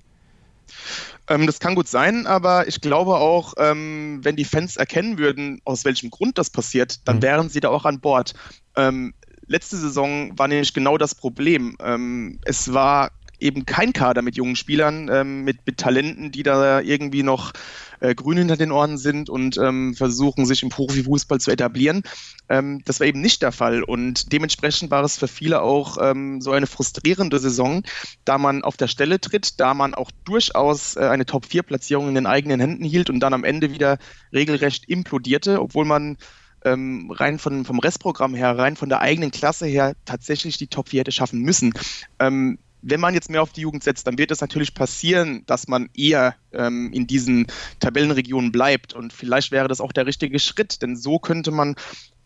Ähm, 1.28 1.46
das 1.46 1.60
kann 1.60 1.76
gut 1.76 1.88
sein, 1.88 2.28
aber 2.28 2.68
ich 2.68 2.82
glaube 2.82 3.18
auch, 3.18 3.54
ähm, 3.58 4.20
wenn 4.24 4.36
die 4.36 4.46
Fans 4.46 4.78
erkennen 4.78 5.18
würden, 5.18 5.62
aus 5.66 5.86
welchem 5.86 6.10
Grund 6.10 6.38
das 6.38 6.50
passiert, 6.50 7.08
dann 7.08 7.18
mhm. 7.18 7.22
wären 7.22 7.50
sie 7.50 7.60
da 7.60 7.70
auch 7.70 7.86
an 7.86 8.00
Bord. 8.00 8.34
Ähm, 8.76 9.14
letzte 9.48 9.78
Saison 9.78 10.38
war 10.38 10.48
nämlich 10.48 10.74
genau 10.74 10.98
das 10.98 11.16
Problem. 11.16 11.76
Ähm, 11.82 12.40
es 12.46 12.74
war 12.74 13.12
eben 13.40 13.66
kein 13.66 13.94
Kader 13.94 14.22
mit 14.22 14.36
jungen 14.36 14.56
Spielern, 14.56 15.10
ähm, 15.12 15.44
mit, 15.44 15.66
mit 15.66 15.78
Talenten, 15.78 16.32
die 16.32 16.44
da 16.44 16.82
irgendwie 16.82 17.24
noch 17.24 17.54
äh, 18.00 18.16
grün 18.16 18.38
hinter 18.38 18.58
den 18.58 18.72
Ohren 18.72 18.98
sind 18.98 19.30
und 19.30 19.58
ähm, 19.58 19.94
versuchen, 19.94 20.46
sich 20.46 20.64
im 20.64 20.70
Profifußball 20.70 21.40
zu 21.40 21.52
etablieren. 21.52 22.04
Ähm, 22.48 22.82
das 22.86 23.00
war 23.00 23.08
eben 23.08 23.22
nicht 23.22 23.42
der 23.42 23.52
Fall 23.52 23.84
und 23.84 24.32
dementsprechend 24.32 24.92
war 24.92 25.04
es 25.04 25.18
für 25.18 25.28
viele 25.28 25.62
auch 25.62 25.98
ähm, 26.02 26.42
so 26.42 26.52
eine 26.52 26.68
frustrierende 26.68 27.40
Saison, 27.40 27.84
da 28.26 28.38
man 28.38 28.64
auf 28.64 28.78
der 28.78 28.88
Stelle 28.88 29.20
tritt, 29.20 29.60
da 29.60 29.74
man 29.74 29.94
auch 29.94 30.12
durchaus 30.26 30.96
äh, 30.96 31.02
eine 31.02 31.26
Top-4-Platzierung 31.26 32.10
in 32.10 32.16
den 32.16 32.26
eigenen 32.26 32.60
Händen 32.60 32.84
hielt 32.84 33.10
und 33.10 33.20
dann 33.20 33.34
am 33.34 33.44
Ende 33.44 33.72
wieder 33.72 33.98
regelrecht 34.34 34.88
implodierte, 34.88 35.62
obwohl 35.62 35.86
man 35.86 36.18
ähm, 36.66 37.12
rein 37.12 37.40
von, 37.40 37.66
vom 37.66 37.80
Restprogramm 37.80 38.36
her, 38.36 38.58
rein 38.58 38.76
von 38.76 38.90
der 38.90 39.00
eigenen 39.00 39.32
Klasse 39.32 39.66
her 39.66 39.94
tatsächlich 40.06 40.58
die 40.58 40.68
Top 40.68 40.90
4 40.90 41.02
hätte 41.02 41.12
schaffen 41.12 41.40
müssen. 41.40 41.74
Ähm, 42.20 42.60
wenn 42.82 43.00
man 43.00 43.14
jetzt 43.14 43.30
mehr 43.30 43.42
auf 43.42 43.52
die 43.52 43.62
Jugend 43.62 43.84
setzt, 43.84 44.08
dann 44.08 44.18
wird 44.18 44.32
es 44.32 44.42
natürlich 44.42 44.74
passieren, 44.74 45.44
dass 45.46 45.68
man 45.68 45.90
eher 45.94 46.36
ähm, 46.54 46.92
in 46.94 47.08
diesen 47.08 47.48
Tabellenregionen 47.80 48.52
bleibt. 48.52 48.94
Und 48.94 49.14
vielleicht 49.14 49.52
wäre 49.52 49.68
das 49.68 49.82
auch 49.82 49.92
der 49.92 50.06
richtige 50.06 50.40
Schritt, 50.40 50.82
denn 50.82 50.96
so 50.96 51.20
könnte 51.20 51.52
man 51.52 51.76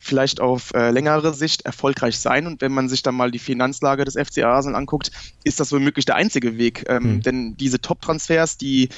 vielleicht 0.03 0.41
auf 0.41 0.73
äh, 0.73 0.91
längere 0.91 1.33
Sicht 1.33 1.61
erfolgreich 1.61 2.19
sein. 2.19 2.45
Und 2.45 2.59
wenn 2.59 2.73
man 2.73 2.89
sich 2.89 3.03
dann 3.03 3.15
mal 3.15 3.31
die 3.31 3.39
Finanzlage 3.39 4.03
des 4.03 4.15
FC 4.15 4.43
Arsenal 4.43 4.77
anguckt, 4.77 5.11
ist 5.45 5.61
das 5.61 5.71
womöglich 5.71 6.03
der 6.03 6.15
einzige 6.15 6.57
Weg. 6.57 6.83
Ähm, 6.89 7.03
mhm. 7.03 7.21
Denn 7.21 7.57
diese 7.57 7.79
Top-Transfers, 7.79 8.57
die, 8.57 8.89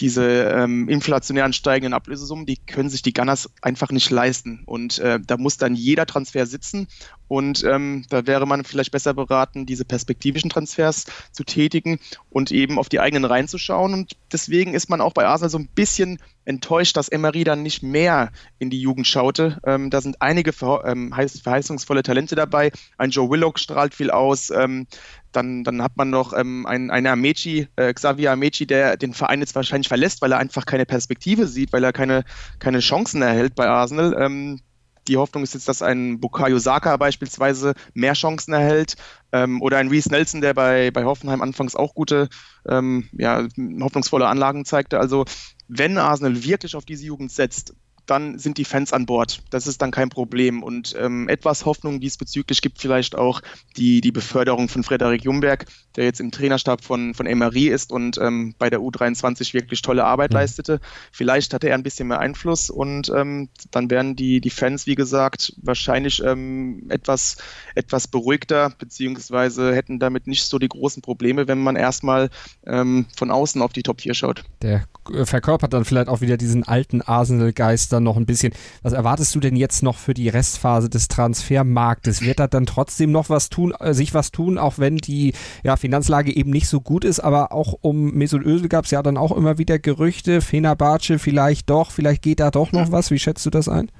diese 0.00 0.24
ähm, 0.24 0.88
inflationär 0.88 1.44
ansteigenden 1.44 1.92
Ablösesummen, 1.92 2.46
die 2.46 2.56
können 2.56 2.88
sich 2.88 3.02
die 3.02 3.12
Gunners 3.12 3.50
einfach 3.60 3.90
nicht 3.90 4.08
leisten. 4.08 4.62
Und 4.64 4.98
äh, 5.00 5.20
da 5.20 5.36
muss 5.36 5.58
dann 5.58 5.74
jeder 5.74 6.06
Transfer 6.06 6.46
sitzen. 6.46 6.88
Und 7.28 7.64
ähm, 7.64 8.04
da 8.10 8.26
wäre 8.26 8.46
man 8.46 8.64
vielleicht 8.64 8.92
besser 8.92 9.14
beraten, 9.14 9.66
diese 9.66 9.84
perspektivischen 9.84 10.50
Transfers 10.50 11.06
zu 11.32 11.44
tätigen 11.44 11.98
und 12.30 12.50
eben 12.50 12.78
auf 12.78 12.88
die 12.88 13.00
eigenen 13.00 13.24
Reihen 13.24 13.48
zu 13.48 13.58
schauen. 13.58 13.94
Und 13.94 14.16
deswegen 14.32 14.74
ist 14.74 14.90
man 14.90 15.00
auch 15.00 15.12
bei 15.12 15.26
Arsenal 15.26 15.50
so 15.50 15.58
ein 15.58 15.68
bisschen 15.68 16.18
enttäuscht, 16.44 16.96
dass 16.96 17.08
Emery 17.08 17.44
dann 17.44 17.62
nicht 17.62 17.82
mehr 17.82 18.30
in 18.58 18.70
die 18.70 18.80
Jugend 18.80 19.06
schaute. 19.06 19.58
Ähm, 19.64 19.90
da 19.90 20.00
sind 20.00 20.20
einige 20.20 20.52
ähm, 20.84 21.12
verheißungsvolle 21.12 22.02
Talente 22.02 22.34
dabei. 22.34 22.70
Ein 22.98 23.10
Joe 23.10 23.30
Willock 23.30 23.58
strahlt 23.58 23.94
viel 23.94 24.10
aus. 24.10 24.50
Ähm, 24.50 24.86
dann, 25.32 25.64
dann 25.64 25.82
hat 25.82 25.96
man 25.96 26.10
noch 26.10 26.32
ähm, 26.32 26.66
einen, 26.66 26.90
einen 26.90 27.06
Amechi, 27.06 27.68
äh, 27.76 27.92
Xavier 27.92 28.32
Amechi, 28.32 28.66
der 28.66 28.96
den 28.96 29.14
Verein 29.14 29.40
jetzt 29.40 29.54
wahrscheinlich 29.54 29.88
verlässt, 29.88 30.22
weil 30.22 30.32
er 30.32 30.38
einfach 30.38 30.66
keine 30.66 30.86
Perspektive 30.86 31.46
sieht, 31.46 31.72
weil 31.72 31.82
er 31.82 31.92
keine, 31.92 32.24
keine 32.58 32.80
Chancen 32.80 33.22
erhält 33.22 33.54
bei 33.54 33.68
Arsenal. 33.68 34.16
Ähm, 34.18 34.60
die 35.08 35.16
Hoffnung 35.16 35.42
ist 35.42 35.54
jetzt, 35.54 35.68
dass 35.68 35.82
ein 35.82 36.20
Bukayo 36.20 36.58
Saka 36.58 36.96
beispielsweise 36.96 37.74
mehr 37.92 38.14
Chancen 38.14 38.52
erhält 38.52 38.96
ähm, 39.32 39.60
oder 39.62 39.78
ein 39.78 39.88
Reese 39.88 40.10
Nelson, 40.10 40.40
der 40.40 40.54
bei, 40.54 40.90
bei 40.90 41.04
Hoffenheim 41.04 41.42
anfangs 41.42 41.76
auch 41.76 41.94
gute, 41.94 42.28
ähm, 42.68 43.08
ja, 43.12 43.46
hoffnungsvolle 43.80 44.26
Anlagen 44.26 44.64
zeigte. 44.64 44.98
Also 44.98 45.24
wenn 45.68 45.98
Arsenal 45.98 46.44
wirklich 46.44 46.76
auf 46.76 46.84
diese 46.84 47.04
Jugend 47.04 47.32
setzt, 47.32 47.74
dann 48.06 48.38
sind 48.38 48.58
die 48.58 48.64
Fans 48.64 48.92
an 48.92 49.06
Bord. 49.06 49.42
Das 49.50 49.66
ist 49.66 49.80
dann 49.80 49.90
kein 49.90 50.10
Problem. 50.10 50.62
Und 50.62 50.94
ähm, 50.98 51.28
etwas 51.28 51.64
Hoffnung 51.64 52.00
diesbezüglich 52.00 52.60
gibt 52.60 52.80
vielleicht 52.80 53.16
auch 53.16 53.40
die, 53.76 54.00
die 54.00 54.12
Beförderung 54.12 54.68
von 54.68 54.82
Frederik 54.82 55.24
Jumberg, 55.24 55.66
der 55.96 56.04
jetzt 56.04 56.20
im 56.20 56.30
Trainerstab 56.30 56.84
von, 56.84 57.14
von 57.14 57.26
Emery 57.26 57.68
ist 57.68 57.92
und 57.92 58.18
ähm, 58.18 58.54
bei 58.58 58.68
der 58.68 58.80
U23 58.80 59.54
wirklich 59.54 59.82
tolle 59.82 60.04
Arbeit 60.04 60.30
mhm. 60.30 60.36
leistete. 60.36 60.80
Vielleicht 61.12 61.54
hatte 61.54 61.68
er 61.68 61.74
ein 61.74 61.82
bisschen 61.82 62.08
mehr 62.08 62.18
Einfluss 62.18 62.70
und 62.70 63.10
ähm, 63.14 63.48
dann 63.70 63.90
wären 63.90 64.16
die, 64.16 64.40
die 64.40 64.50
Fans, 64.50 64.86
wie 64.86 64.94
gesagt, 64.94 65.54
wahrscheinlich 65.62 66.22
ähm, 66.22 66.86
etwas, 66.90 67.36
etwas 67.74 68.08
beruhigter, 68.08 68.72
beziehungsweise 68.78 69.74
hätten 69.74 69.98
damit 69.98 70.26
nicht 70.26 70.44
so 70.44 70.58
die 70.58 70.68
großen 70.68 71.02
Probleme, 71.02 71.48
wenn 71.48 71.58
man 71.58 71.76
erstmal 71.76 72.30
ähm, 72.66 73.06
von 73.16 73.30
außen 73.30 73.62
auf 73.62 73.72
die 73.72 73.82
Top 73.82 74.02
4 74.02 74.14
schaut. 74.14 74.44
Der 74.62 74.84
verkörpert 75.24 75.72
dann 75.72 75.84
vielleicht 75.84 76.08
auch 76.08 76.20
wieder 76.20 76.36
diesen 76.36 76.64
alten 76.64 77.02
Arsenal-Geist 77.02 77.93
dann 77.94 78.02
noch 78.02 78.16
ein 78.16 78.26
bisschen. 78.26 78.52
Was 78.82 78.92
erwartest 78.92 79.34
du 79.34 79.40
denn 79.40 79.56
jetzt 79.56 79.82
noch 79.82 79.96
für 79.96 80.14
die 80.14 80.28
Restphase 80.28 80.88
des 80.88 81.08
Transfermarktes? 81.08 82.22
Wird 82.22 82.40
da 82.40 82.46
dann 82.46 82.66
trotzdem 82.66 83.12
noch 83.12 83.30
was 83.30 83.48
tun, 83.48 83.72
äh, 83.78 83.94
sich 83.94 84.14
was 84.14 84.32
tun, 84.32 84.58
auch 84.58 84.78
wenn 84.78 84.98
die 84.98 85.32
ja, 85.62 85.76
Finanzlage 85.76 86.34
eben 86.34 86.50
nicht 86.50 86.68
so 86.68 86.80
gut 86.80 87.04
ist, 87.04 87.20
aber 87.20 87.52
auch 87.52 87.74
um 87.80 88.12
Mesut 88.14 88.44
Özil 88.44 88.68
gab 88.68 88.84
es 88.84 88.90
ja 88.90 89.02
dann 89.02 89.16
auch 89.16 89.32
immer 89.32 89.58
wieder 89.58 89.78
Gerüchte, 89.78 90.40
Fenerbahce 90.40 91.18
vielleicht 91.18 91.70
doch, 91.70 91.90
vielleicht 91.90 92.22
geht 92.22 92.40
da 92.40 92.50
doch 92.50 92.72
noch 92.72 92.92
was. 92.92 93.10
Wie 93.10 93.18
schätzt 93.18 93.46
du 93.46 93.50
das 93.50 93.68
ein? 93.68 93.90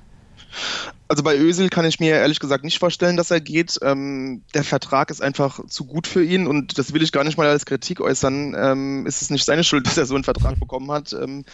Also 1.07 1.23
bei 1.23 1.37
Ösel 1.37 1.69
kann 1.69 1.85
ich 1.85 2.01
mir 2.01 2.15
ehrlich 2.15 2.41
gesagt 2.41 2.65
nicht 2.65 2.79
vorstellen, 2.79 3.17
dass 3.17 3.31
er 3.31 3.41
geht. 3.41 3.79
Ähm, 3.83 4.43
der 4.55 4.65
Vertrag 4.65 5.11
ist 5.11 5.21
einfach 5.21 5.61
zu 5.69 5.85
gut 5.85 6.07
für 6.07 6.25
ihn 6.25 6.47
und 6.47 6.79
das 6.79 6.93
will 6.93 7.03
ich 7.03 7.13
gar 7.13 7.25
nicht 7.25 7.37
mal 7.37 7.49
als 7.49 7.67
Kritik 7.67 8.01
äußern. 8.01 8.57
Ähm, 8.59 9.07
ist 9.07 9.21
es 9.21 9.31
nicht 9.31 9.45
seine 9.45 9.65
Schuld, 9.65 9.87
dass 9.87 9.99
er 9.99 10.07
so 10.07 10.15
einen 10.15 10.25
Vertrag 10.25 10.59
bekommen 10.59 10.91
hat. 10.91 11.13
Ähm, 11.13 11.45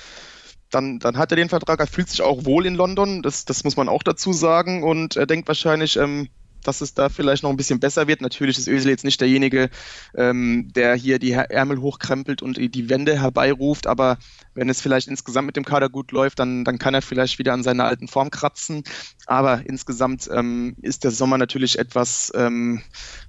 dann, 0.71 0.99
dann 0.99 1.19
hat 1.19 1.33
er 1.33 1.37
den 1.37 1.49
Vertrag, 1.49 1.81
er 1.81 1.87
fühlt 1.87 2.09
sich 2.09 2.23
auch 2.23 2.45
wohl 2.45 2.67
in 2.67 2.75
London, 2.75 3.23
das, 3.23 3.45
das 3.45 3.65
muss 3.65 3.77
man 3.77 3.89
auch 3.89 4.03
dazu 4.03 4.33
sagen 4.33 4.83
und 4.83 5.17
er 5.17 5.27
denkt 5.27 5.49
wahrscheinlich, 5.49 5.97
ähm, 5.97 6.29
dass 6.65 6.81
es 6.81 6.95
da 6.95 7.09
vielleicht 7.09 7.43
noch 7.43 7.51
ein 7.51 7.57
bisschen 7.57 7.81
besser 7.81 8.07
wird. 8.07 8.21
Natürlich 8.21 8.59
ist 8.59 8.69
Özil 8.69 8.91
jetzt 8.91 9.05
nicht 9.05 9.21
derjenige, 9.21 9.71
ähm, 10.15 10.71
der 10.75 10.95
hier 10.95 11.19
die 11.19 11.33
Ärmel 11.33 11.81
hochkrempelt 11.81 12.43
und 12.43 12.57
die 12.59 12.89
Wände 12.89 13.21
herbeiruft, 13.21 13.87
aber 13.87 14.19
wenn 14.55 14.69
es 14.69 14.81
vielleicht 14.81 15.09
insgesamt 15.09 15.47
mit 15.47 15.57
dem 15.57 15.65
Kader 15.65 15.89
gut 15.89 16.13
läuft, 16.13 16.39
dann, 16.39 16.65
dann 16.65 16.79
kann 16.79 16.95
er 16.95 17.03
vielleicht 17.03 17.39
wieder 17.39 17.53
an 17.53 17.63
seiner 17.63 17.85
alten 17.85 18.09
Form 18.09 18.31
kratzen. 18.31 18.85
Aber 19.27 19.63
insgesamt 19.65 20.29
ähm, 20.33 20.77
ist 20.83 21.05
der 21.05 21.11
Sommer 21.11 21.39
natürlich 21.39 21.79
etwas 21.79 22.33
ähm, 22.35 22.83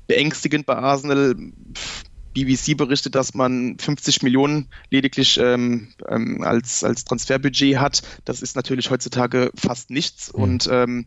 beängstigend 0.08 0.66
bei 0.66 0.76
Arsenal. 0.76 1.36
BBC 2.34 2.78
berichtet, 2.78 3.16
dass 3.16 3.34
man 3.34 3.78
50 3.80 4.24
Millionen 4.24 4.68
lediglich 4.90 5.38
ähm, 5.38 5.90
ähm, 6.08 6.44
als, 6.44 6.84
als 6.84 7.06
Transferbudget 7.06 7.78
hat. 7.78 8.02
Das 8.26 8.42
ist 8.42 8.56
natürlich 8.56 8.90
heutzutage 8.90 9.52
fast 9.56 9.90
nichts. 9.90 10.34
Mhm. 10.34 10.42
Und 10.42 10.70
ähm, 10.72 11.06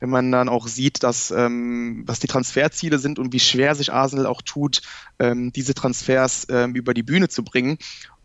wenn 0.00 0.10
man 0.10 0.32
dann 0.32 0.48
auch 0.48 0.66
sieht, 0.66 1.02
dass 1.02 1.30
ähm, 1.30 2.04
was 2.06 2.20
die 2.20 2.26
Transferziele 2.26 2.98
sind 2.98 3.18
und 3.18 3.32
wie 3.32 3.40
schwer 3.40 3.74
sich 3.74 3.92
Arsenal 3.92 4.26
auch 4.26 4.42
tut, 4.42 4.82
ähm, 5.18 5.52
diese 5.52 5.74
Transfers 5.74 6.46
ähm, 6.50 6.74
über 6.74 6.94
die 6.94 7.02
Bühne 7.02 7.28
zu 7.28 7.44
bringen. 7.44 7.78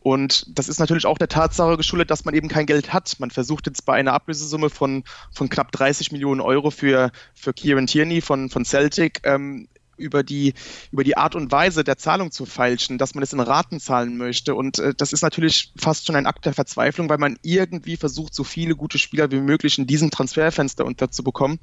Und 0.05 0.45
das 0.55 0.69
ist 0.69 0.79
natürlich 0.79 1.08
auch 1.08 1.17
der 1.17 1.29
Tatsache 1.29 1.77
geschuldet, 1.77 2.12
dass 2.12 2.25
man 2.25 2.36
eben 2.36 2.47
kein 2.47 2.67
Geld 2.67 2.93
hat. 2.93 3.15
Man 3.19 3.31
versucht 3.31 3.65
jetzt 3.65 3.86
bei 3.86 3.95
einer 3.95 4.13
Ablösesumme 4.13 4.69
von, 4.69 5.03
von 5.31 5.49
knapp 5.49 5.71
30 5.71 6.12
Millionen 6.12 6.41
Euro 6.41 6.69
für, 6.69 7.12
für 7.34 7.53
Kieran 7.53 7.88
Tierney 7.88 8.21
von, 8.21 8.51
von 8.51 8.65
Celtic 8.65 9.21
ähm, 9.23 9.67
über 9.97 10.23
die, 10.23 10.53
über 10.91 11.03
die 11.03 11.17
Art 11.17 11.36
und 11.36 11.51
Weise 11.51 11.84
der 11.84 11.97
Zahlung 11.97 12.31
zu 12.31 12.45
feilschen, 12.45 12.97
dass 12.97 13.15
man 13.15 13.23
es 13.23 13.34
in 13.34 13.39
Raten 13.39 13.79
zahlen 13.79 14.17
möchte. 14.17 14.55
Und 14.55 14.79
äh, 14.79 14.93
das 14.95 15.13
ist 15.13 15.21
natürlich 15.21 15.73
fast 15.77 16.05
schon 16.05 16.15
ein 16.15 16.25
Akt 16.25 16.45
der 16.45 16.53
Verzweiflung, 16.53 17.10
weil 17.10 17.17
man 17.17 17.38
irgendwie 17.41 17.97
versucht, 17.97 18.34
so 18.34 18.43
viele 18.43 18.75
gute 18.75 18.97
Spieler 18.97 19.31
wie 19.31 19.39
möglich 19.39 19.77
in 19.77 19.88
diesem 19.88 20.12
Transferfenster 20.12 20.86
unterzubekommen. 20.86 21.60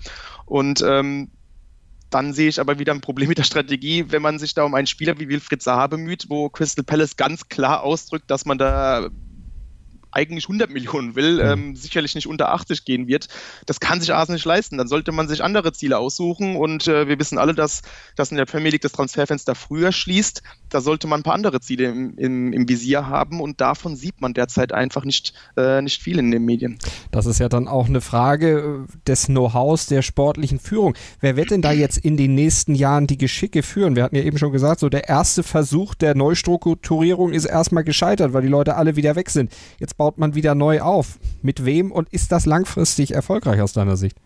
Und 0.47 0.83
ähm, 0.83 1.31
dann 2.11 2.35
sehe 2.35 2.49
ich 2.49 2.61
aber 2.61 2.79
wieder 2.79 2.93
ein 2.93 3.01
Problem 3.01 3.29
mit 3.29 3.39
der 3.39 3.45
Strategie, 3.45 4.05
wenn 4.09 4.23
man 4.23 4.39
sich 4.39 4.55
da 4.55 4.65
um 4.65 4.75
einen 4.75 4.87
Spieler 4.87 5.19
wie 5.19 5.29
Wilfried 5.29 5.63
Zaha 5.63 5.87
bemüht, 5.87 6.27
wo 6.29 6.51
Crystal 6.51 6.85
Palace 6.85 7.17
ganz 7.17 7.49
klar 7.49 7.83
ausdrückt, 7.83 8.31
dass 8.31 8.45
man 8.45 8.59
da 8.59 9.09
eigentlich 10.13 10.45
100 10.45 10.71
Millionen 10.71 11.15
will, 11.15 11.35
mhm. 11.35 11.41
ähm, 11.41 11.77
sicherlich 11.77 12.15
nicht 12.15 12.27
unter 12.27 12.53
80 12.53 12.85
gehen 12.85 13.07
wird. 13.09 13.29
Das 13.67 13.81
kann 13.81 14.01
sich 14.01 14.13
Arsenal 14.13 14.37
nicht 14.37 14.45
leisten. 14.45 14.79
Dann 14.79 14.89
sollte 14.89 15.13
man 15.13 15.29
sich 15.29 15.43
andere 15.43 15.73
Ziele 15.73 15.99
aussuchen 15.99 16.57
und 16.57 16.87
äh, 16.87 17.09
wir 17.09 17.19
wissen 17.19 17.39
alle, 17.39 17.55
dass, 17.55 17.83
dass 18.17 18.31
in 18.31 18.37
der 18.37 18.45
Premier 18.45 18.71
League 18.71 18.83
das 18.83 18.93
Transferfenster 18.93 19.55
früher 19.55 19.93
schließt. 19.93 20.43
Da 20.69 20.81
sollte 20.81 21.07
man 21.07 21.21
ein 21.21 21.23
paar 21.23 21.35
andere 21.35 21.61
Ziele 21.61 21.91
im, 21.91 22.17
im, 22.17 22.53
im 22.53 22.69
Visier 22.69 23.07
haben 23.07 23.41
und 23.41 23.61
davon 23.61 23.97
sieht 23.97 24.21
man 24.21 24.35
derzeit 24.35 24.73
einfach 24.73 25.05
nicht, 25.05 25.35
äh, 25.57 25.83
nicht 25.83 26.03
viel 26.03 26.19
in 26.19 26.31
den 26.31 26.45
Medien. 26.45 26.79
Das 27.11 27.27
ist 27.27 27.39
ja 27.39 27.49
dann 27.49 27.69
auch 27.69 27.87
eine 27.87 28.01
Frage 28.01 28.87
äh, 28.89 28.93
des 29.07 29.27
Know-hows 29.27 29.87
der 29.87 30.03
sportlichen 30.03 30.59
Führung. 30.59 30.95
Wer 31.21 31.37
wird 31.37 31.51
denn 31.51 31.63
da 31.63 31.73
jetzt 31.73 31.99
in 31.99 32.17
den 32.17 32.35
nächsten 32.35 32.75
Jahren 32.75 33.07
die 33.07 33.19
Geschicke 33.19 33.63
führen? 33.63 33.97
Wir 33.97 34.03
hatten 34.03 34.17
ja 34.17 34.23
eben 34.23 34.39
schon 34.39 34.53
gesagt, 34.53 34.81
so 34.81 34.89
der 34.89 35.09
erste 35.09 35.43
Versuch 35.43 35.95
der 35.95 36.15
Neustrukturierung 36.15 37.33
ist 37.33 37.45
erstmal 37.45 37.85
gescheitert, 37.85 38.33
weil 38.33 38.43
die 38.43 38.49
Leute 38.49 38.77
alle 38.77 38.97
wieder 38.97 39.17
weg 39.17 39.31
sind. 39.31 39.53
Jetzt 39.79 39.97
baut 40.03 40.19
man 40.19 40.35
wieder 40.35 40.57
neu 40.57 40.81
auf. 40.81 41.21
Mit 41.43 41.65
wem 41.65 41.93
und 41.93 42.09
ist 42.13 42.33
das 42.33 42.45
langfristig 42.45 43.15
erfolgreich 43.15 43.61
aus 43.61 43.73
deiner 43.73 43.97
Sicht? 43.97 44.17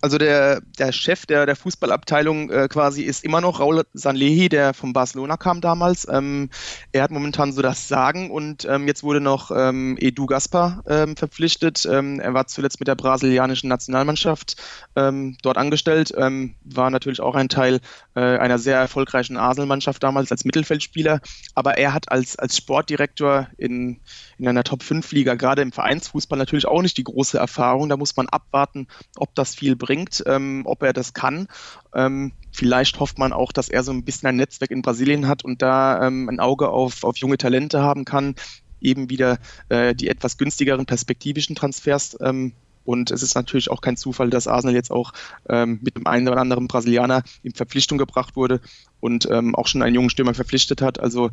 Also 0.00 0.18
der, 0.18 0.60
der 0.78 0.92
Chef 0.92 1.26
der, 1.26 1.46
der 1.46 1.56
Fußballabteilung 1.56 2.50
äh, 2.50 2.68
quasi 2.68 3.02
ist 3.02 3.24
immer 3.24 3.40
noch 3.40 3.60
Raul 3.60 3.84
Sanlehi, 3.92 4.48
der 4.48 4.74
von 4.74 4.92
Barcelona 4.92 5.36
kam 5.36 5.60
damals. 5.60 6.06
Ähm, 6.10 6.50
er 6.92 7.02
hat 7.02 7.10
momentan 7.10 7.52
so 7.52 7.62
das 7.62 7.88
Sagen 7.88 8.30
und 8.30 8.64
ähm, 8.64 8.86
jetzt 8.86 9.02
wurde 9.02 9.20
noch 9.20 9.50
ähm, 9.54 9.96
Edu 10.00 10.26
Gaspar 10.26 10.82
ähm, 10.86 11.16
verpflichtet. 11.16 11.86
Ähm, 11.90 12.20
er 12.20 12.34
war 12.34 12.46
zuletzt 12.46 12.80
mit 12.80 12.88
der 12.88 12.94
brasilianischen 12.94 13.68
Nationalmannschaft 13.68 14.56
ähm, 14.96 15.36
dort 15.42 15.56
angestellt, 15.56 16.12
war 16.12 16.90
natürlich 16.90 17.20
auch 17.20 17.34
ein 17.34 17.48
Teil 17.48 17.80
äh, 18.14 18.20
einer 18.20 18.58
sehr 18.58 18.78
erfolgreichen 18.78 19.36
Arsenal-Mannschaft 19.36 20.02
damals 20.02 20.30
als 20.30 20.44
Mittelfeldspieler. 20.44 21.20
Aber 21.54 21.78
er 21.78 21.92
hat 21.94 22.10
als, 22.10 22.38
als 22.38 22.56
Sportdirektor 22.56 23.48
in, 23.56 24.00
in 24.38 24.48
einer 24.48 24.64
Top-5-Liga, 24.64 25.34
gerade 25.34 25.62
im 25.62 25.72
Vereinsfußball, 25.72 26.38
natürlich 26.38 26.66
auch 26.66 26.82
nicht 26.82 26.96
die 26.96 27.04
große 27.04 27.38
Erfahrung. 27.38 27.88
Da 27.88 27.96
muss 27.96 28.16
man 28.16 28.28
abwarten, 28.28 28.88
ob 29.16 29.34
das 29.40 29.54
viel 29.54 29.76
bringt, 29.76 30.22
ähm, 30.26 30.62
ob 30.64 30.82
er 30.82 30.92
das 30.92 31.14
kann. 31.14 31.48
Ähm, 31.94 32.32
vielleicht 32.52 33.00
hofft 33.00 33.18
man 33.18 33.32
auch, 33.32 33.52
dass 33.52 33.68
er 33.68 33.82
so 33.82 33.92
ein 33.92 34.04
bisschen 34.04 34.28
ein 34.28 34.36
Netzwerk 34.36 34.70
in 34.70 34.82
Brasilien 34.82 35.26
hat 35.28 35.44
und 35.44 35.62
da 35.62 36.06
ähm, 36.06 36.28
ein 36.28 36.40
Auge 36.40 36.68
auf, 36.68 37.04
auf 37.04 37.16
junge 37.16 37.38
Talente 37.38 37.80
haben 37.80 38.04
kann, 38.04 38.34
eben 38.80 39.10
wieder 39.10 39.38
äh, 39.68 39.94
die 39.94 40.08
etwas 40.08 40.38
günstigeren 40.38 40.86
perspektivischen 40.86 41.56
Transfers 41.56 42.16
ähm, 42.20 42.52
und 42.84 43.10
es 43.10 43.22
ist 43.22 43.34
natürlich 43.34 43.70
auch 43.70 43.80
kein 43.80 43.96
Zufall, 43.96 44.30
dass 44.30 44.48
Arsenal 44.48 44.74
jetzt 44.74 44.90
auch 44.90 45.12
ähm, 45.48 45.78
mit 45.82 45.96
dem 45.96 46.06
einen 46.06 46.28
oder 46.28 46.40
anderen 46.40 46.66
Brasilianer 46.66 47.22
in 47.42 47.52
Verpflichtung 47.52 47.98
gebracht 47.98 48.36
wurde 48.36 48.60
und 49.00 49.28
ähm, 49.30 49.54
auch 49.54 49.66
schon 49.66 49.82
einen 49.82 49.94
jungen 49.94 50.10
Stürmer 50.10 50.34
verpflichtet 50.34 50.82
hat. 50.82 50.98
Also 50.98 51.30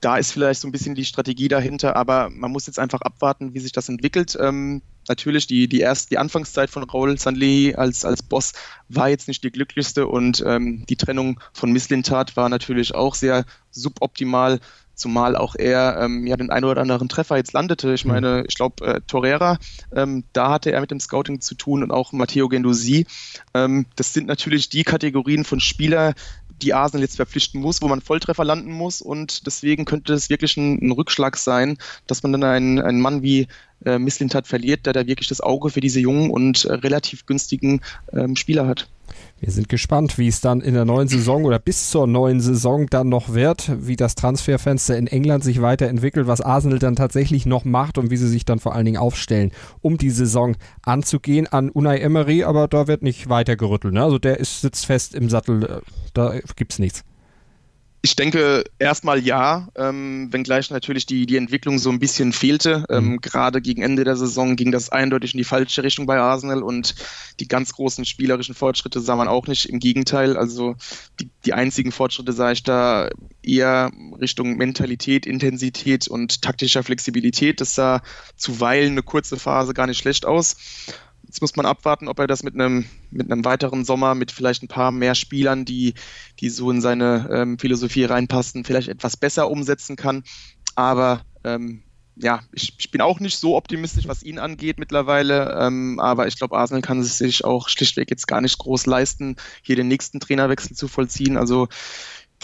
da 0.00 0.16
ist 0.16 0.32
vielleicht 0.32 0.60
so 0.60 0.68
ein 0.68 0.72
bisschen 0.72 0.94
die 0.94 1.04
Strategie 1.04 1.48
dahinter, 1.48 1.94
aber 1.96 2.28
man 2.30 2.50
muss 2.50 2.66
jetzt 2.66 2.78
einfach 2.78 3.00
abwarten, 3.02 3.54
wie 3.54 3.60
sich 3.60 3.72
das 3.72 3.88
entwickelt. 3.88 4.36
Ähm, 4.40 4.82
natürlich, 5.08 5.46
die, 5.46 5.68
die 5.68 5.80
erste, 5.80 6.10
die 6.10 6.18
Anfangszeit 6.18 6.70
von 6.70 6.84
Raul 6.84 7.18
Sanley 7.18 7.74
als, 7.74 8.04
als 8.04 8.22
Boss 8.22 8.52
war 8.88 9.08
jetzt 9.08 9.28
nicht 9.28 9.42
die 9.44 9.50
glücklichste 9.50 10.06
und 10.06 10.42
ähm, 10.46 10.84
die 10.88 10.96
Trennung 10.96 11.40
von 11.52 11.72
Misslintat 11.72 12.36
war 12.36 12.48
natürlich 12.48 12.94
auch 12.94 13.14
sehr 13.14 13.44
suboptimal, 13.70 14.60
zumal 14.94 15.36
auch 15.36 15.54
er 15.56 15.98
ähm, 16.00 16.26
ja 16.26 16.36
den 16.36 16.50
einen 16.50 16.64
oder 16.64 16.80
anderen 16.80 17.08
Treffer 17.08 17.36
jetzt 17.36 17.52
landete. 17.52 17.92
Ich 17.94 18.04
mhm. 18.04 18.12
meine, 18.12 18.44
ich 18.46 18.54
glaube, 18.54 18.86
äh, 18.86 19.00
Torreira, 19.06 19.58
ähm, 19.94 20.24
da 20.32 20.50
hatte 20.50 20.72
er 20.72 20.80
mit 20.80 20.90
dem 20.90 21.00
Scouting 21.00 21.40
zu 21.40 21.54
tun 21.54 21.82
und 21.82 21.90
auch 21.90 22.12
Matteo 22.12 22.48
Gendosi. 22.48 23.06
Ähm, 23.54 23.86
das 23.96 24.12
sind 24.12 24.26
natürlich 24.26 24.68
die 24.68 24.84
Kategorien 24.84 25.44
von 25.44 25.60
Spieler, 25.60 26.14
die 26.62 26.74
Arsenal 26.74 27.02
jetzt 27.02 27.16
verpflichten 27.16 27.60
muss, 27.60 27.82
wo 27.82 27.88
man 27.88 28.00
Volltreffer 28.00 28.44
landen 28.44 28.72
muss. 28.72 29.02
Und 29.02 29.46
deswegen 29.46 29.84
könnte 29.84 30.12
es 30.12 30.30
wirklich 30.30 30.56
ein, 30.56 30.78
ein 30.80 30.92
Rückschlag 30.92 31.36
sein, 31.36 31.78
dass 32.06 32.22
man 32.22 32.32
dann 32.32 32.44
einen, 32.44 32.78
einen 32.78 33.00
Mann 33.00 33.22
wie 33.22 33.48
äh, 33.84 33.98
Misslintat 33.98 34.46
verliert, 34.46 34.86
der 34.86 34.92
da 34.92 35.06
wirklich 35.06 35.28
das 35.28 35.40
Auge 35.40 35.70
für 35.70 35.80
diese 35.80 36.00
jungen 36.00 36.30
und 36.30 36.64
äh, 36.64 36.74
relativ 36.74 37.26
günstigen 37.26 37.80
ähm, 38.12 38.36
Spieler 38.36 38.66
hat. 38.66 38.88
Wir 39.40 39.50
sind 39.50 39.68
gespannt, 39.68 40.18
wie 40.18 40.28
es 40.28 40.40
dann 40.40 40.60
in 40.60 40.74
der 40.74 40.84
neuen 40.84 41.08
Saison 41.08 41.44
oder 41.44 41.58
bis 41.58 41.90
zur 41.90 42.06
neuen 42.06 42.40
Saison 42.40 42.86
dann 42.88 43.08
noch 43.08 43.34
wird, 43.34 43.72
wie 43.86 43.96
das 43.96 44.14
Transferfenster 44.14 44.96
in 44.96 45.08
England 45.08 45.42
sich 45.42 45.60
weiterentwickelt, 45.60 46.26
was 46.26 46.40
Arsenal 46.40 46.78
dann 46.78 46.96
tatsächlich 46.96 47.44
noch 47.44 47.64
macht 47.64 47.98
und 47.98 48.10
wie 48.10 48.16
sie 48.16 48.28
sich 48.28 48.44
dann 48.44 48.60
vor 48.60 48.74
allen 48.74 48.84
Dingen 48.84 48.98
aufstellen, 48.98 49.50
um 49.80 49.98
die 49.98 50.10
Saison 50.10 50.56
anzugehen 50.82 51.48
an 51.48 51.70
Unai 51.70 51.98
Emery, 51.98 52.44
aber 52.44 52.68
da 52.68 52.86
wird 52.86 53.02
nicht 53.02 53.28
weiter 53.28 53.56
gerüttelt. 53.56 53.94
Ne? 53.94 54.02
Also 54.02 54.18
der 54.18 54.38
ist, 54.38 54.60
sitzt 54.60 54.86
fest 54.86 55.14
im 55.14 55.28
Sattel, 55.28 55.64
äh, 55.64 55.80
da 56.14 56.34
gibt 56.56 56.72
es 56.72 56.78
nichts. 56.78 57.04
Ich 58.04 58.16
denke 58.16 58.64
erstmal 58.80 59.20
ja, 59.20 59.68
ähm, 59.76 60.26
wenngleich 60.32 60.70
natürlich 60.70 61.06
die, 61.06 61.24
die 61.24 61.36
Entwicklung 61.36 61.78
so 61.78 61.88
ein 61.88 62.00
bisschen 62.00 62.32
fehlte. 62.32 62.84
Ähm, 62.90 63.04
mhm. 63.04 63.20
Gerade 63.20 63.62
gegen 63.62 63.82
Ende 63.82 64.02
der 64.02 64.16
Saison 64.16 64.56
ging 64.56 64.72
das 64.72 64.88
eindeutig 64.88 65.34
in 65.34 65.38
die 65.38 65.44
falsche 65.44 65.84
Richtung 65.84 66.04
bei 66.06 66.18
Arsenal 66.18 66.64
und 66.64 66.96
die 67.38 67.46
ganz 67.46 67.72
großen 67.72 68.04
spielerischen 68.04 68.56
Fortschritte 68.56 69.00
sah 69.00 69.14
man 69.14 69.28
auch 69.28 69.46
nicht. 69.46 69.66
Im 69.66 69.78
Gegenteil, 69.78 70.36
also 70.36 70.74
die, 71.20 71.30
die 71.44 71.52
einzigen 71.52 71.92
Fortschritte 71.92 72.32
sah 72.32 72.50
ich 72.50 72.64
da 72.64 73.08
eher 73.40 73.92
Richtung 74.20 74.56
Mentalität, 74.56 75.24
Intensität 75.24 76.08
und 76.08 76.42
taktischer 76.42 76.82
Flexibilität. 76.82 77.60
Das 77.60 77.76
sah 77.76 78.02
zuweilen 78.36 78.92
eine 78.92 79.04
kurze 79.04 79.36
Phase 79.36 79.74
gar 79.74 79.86
nicht 79.86 79.98
schlecht 79.98 80.26
aus. 80.26 80.56
Jetzt 81.32 81.40
muss 81.40 81.56
man 81.56 81.64
abwarten, 81.64 82.08
ob 82.08 82.18
er 82.18 82.26
das 82.26 82.42
mit 82.42 82.52
einem, 82.52 82.84
mit 83.10 83.32
einem 83.32 83.42
weiteren 83.42 83.86
Sommer, 83.86 84.14
mit 84.14 84.30
vielleicht 84.30 84.62
ein 84.62 84.68
paar 84.68 84.92
mehr 84.92 85.14
Spielern, 85.14 85.64
die, 85.64 85.94
die 86.40 86.50
so 86.50 86.70
in 86.70 86.82
seine 86.82 87.26
ähm, 87.32 87.58
Philosophie 87.58 88.04
reinpassen, 88.04 88.66
vielleicht 88.66 88.88
etwas 88.88 89.16
besser 89.16 89.50
umsetzen 89.50 89.96
kann. 89.96 90.24
Aber 90.74 91.22
ähm, 91.42 91.84
ja, 92.16 92.42
ich, 92.52 92.74
ich 92.78 92.90
bin 92.90 93.00
auch 93.00 93.18
nicht 93.18 93.38
so 93.38 93.56
optimistisch, 93.56 94.06
was 94.08 94.22
ihn 94.22 94.38
angeht 94.38 94.78
mittlerweile. 94.78 95.56
Ähm, 95.58 95.98
aber 96.00 96.26
ich 96.26 96.36
glaube, 96.36 96.54
Arsenal 96.54 96.82
kann 96.82 97.00
es 97.00 97.16
sich 97.16 97.46
auch 97.46 97.70
schlichtweg 97.70 98.10
jetzt 98.10 98.28
gar 98.28 98.42
nicht 98.42 98.58
groß 98.58 98.84
leisten, 98.84 99.36
hier 99.62 99.76
den 99.76 99.88
nächsten 99.88 100.20
Trainerwechsel 100.20 100.76
zu 100.76 100.86
vollziehen. 100.86 101.38
Also 101.38 101.68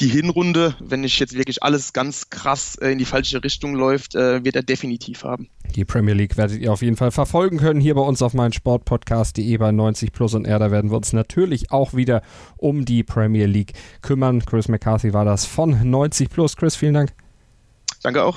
die 0.00 0.08
Hinrunde, 0.08 0.74
wenn 0.80 1.00
nicht 1.00 1.18
jetzt 1.18 1.34
wirklich 1.34 1.62
alles 1.62 1.92
ganz 1.92 2.30
krass 2.30 2.76
äh, 2.76 2.90
in 2.90 2.98
die 2.98 3.04
falsche 3.04 3.42
Richtung 3.42 3.74
läuft, 3.74 4.14
äh, 4.14 4.44
wird 4.44 4.56
er 4.56 4.62
definitiv 4.62 5.24
haben. 5.24 5.48
Die 5.74 5.84
Premier 5.84 6.14
League 6.14 6.36
werdet 6.36 6.60
ihr 6.60 6.72
auf 6.72 6.82
jeden 6.82 6.96
Fall 6.96 7.10
verfolgen 7.10 7.58
können 7.58 7.80
hier 7.80 7.94
bei 7.94 8.00
uns 8.00 8.22
auf 8.22 8.34
meinem 8.34 8.52
Sportpodcast.de 8.52 9.56
bei 9.56 9.72
90 9.72 10.12
Plus 10.12 10.34
und 10.34 10.46
R. 10.46 10.58
Da 10.58 10.70
werden 10.70 10.90
wir 10.90 10.96
uns 10.96 11.12
natürlich 11.12 11.70
auch 11.70 11.94
wieder 11.94 12.22
um 12.56 12.84
die 12.84 13.02
Premier 13.02 13.46
League 13.46 13.72
kümmern. 14.02 14.44
Chris 14.44 14.68
McCarthy 14.68 15.12
war 15.12 15.24
das 15.24 15.44
von 15.44 15.90
90 15.90 16.30
Plus. 16.30 16.56
Chris, 16.56 16.76
vielen 16.76 16.94
Dank. 16.94 17.12
Danke 18.02 18.22
auch. 18.22 18.36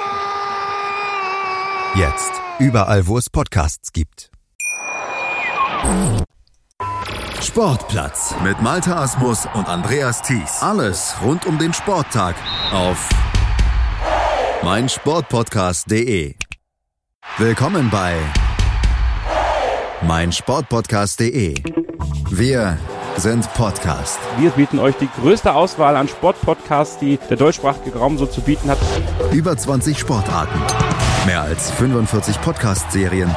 Jetzt. 1.95 2.31
Überall, 2.59 3.05
wo 3.05 3.17
es 3.17 3.29
Podcasts 3.29 3.91
gibt. 3.91 4.31
Sportplatz 7.41 8.33
mit 8.45 8.61
Malta 8.61 9.01
Asmus 9.01 9.45
und 9.53 9.67
Andreas 9.67 10.21
Thies. 10.21 10.61
Alles 10.61 11.15
rund 11.21 11.45
um 11.45 11.57
den 11.57 11.73
Sporttag 11.73 12.35
auf 12.71 13.09
meinsportpodcast.de. 14.63 16.35
Willkommen 17.37 17.89
bei 17.89 18.15
meinsportpodcast.de. 20.03 21.55
Wir 22.29 22.77
sind 23.17 23.53
Podcast. 23.53 24.17
Wir 24.37 24.51
bieten 24.51 24.79
euch 24.79 24.95
die 24.95 25.09
größte 25.19 25.53
Auswahl 25.53 25.97
an 25.97 26.07
Sportpodcasts, 26.07 26.99
die 26.99 27.19
der 27.29 27.35
deutschsprachige 27.35 27.97
Raum 27.97 28.17
so 28.17 28.27
zu 28.27 28.39
bieten 28.39 28.69
hat. 28.69 28.77
Über 29.33 29.57
20 29.57 29.99
Sportarten 29.99 30.61
Mehr 31.25 31.41
als 31.41 31.69
45 31.71 32.41
Podcast-Serien, 32.41 33.29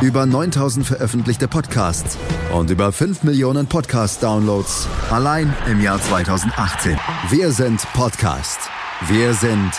über 0.00 0.26
9000 0.26 0.86
veröffentlichte 0.86 1.48
Podcasts 1.48 2.16
und 2.52 2.70
über 2.70 2.92
5 2.92 3.24
Millionen 3.24 3.66
Podcast-Downloads 3.66 4.86
allein 5.10 5.52
im 5.68 5.80
Jahr 5.80 6.00
2018. 6.00 6.96
Wir 7.30 7.50
sind 7.50 7.82
Podcast. 7.94 8.60
Wir 9.08 9.34
sind 9.34 9.72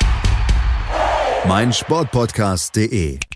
meinsportpodcast.de. 1.48 3.28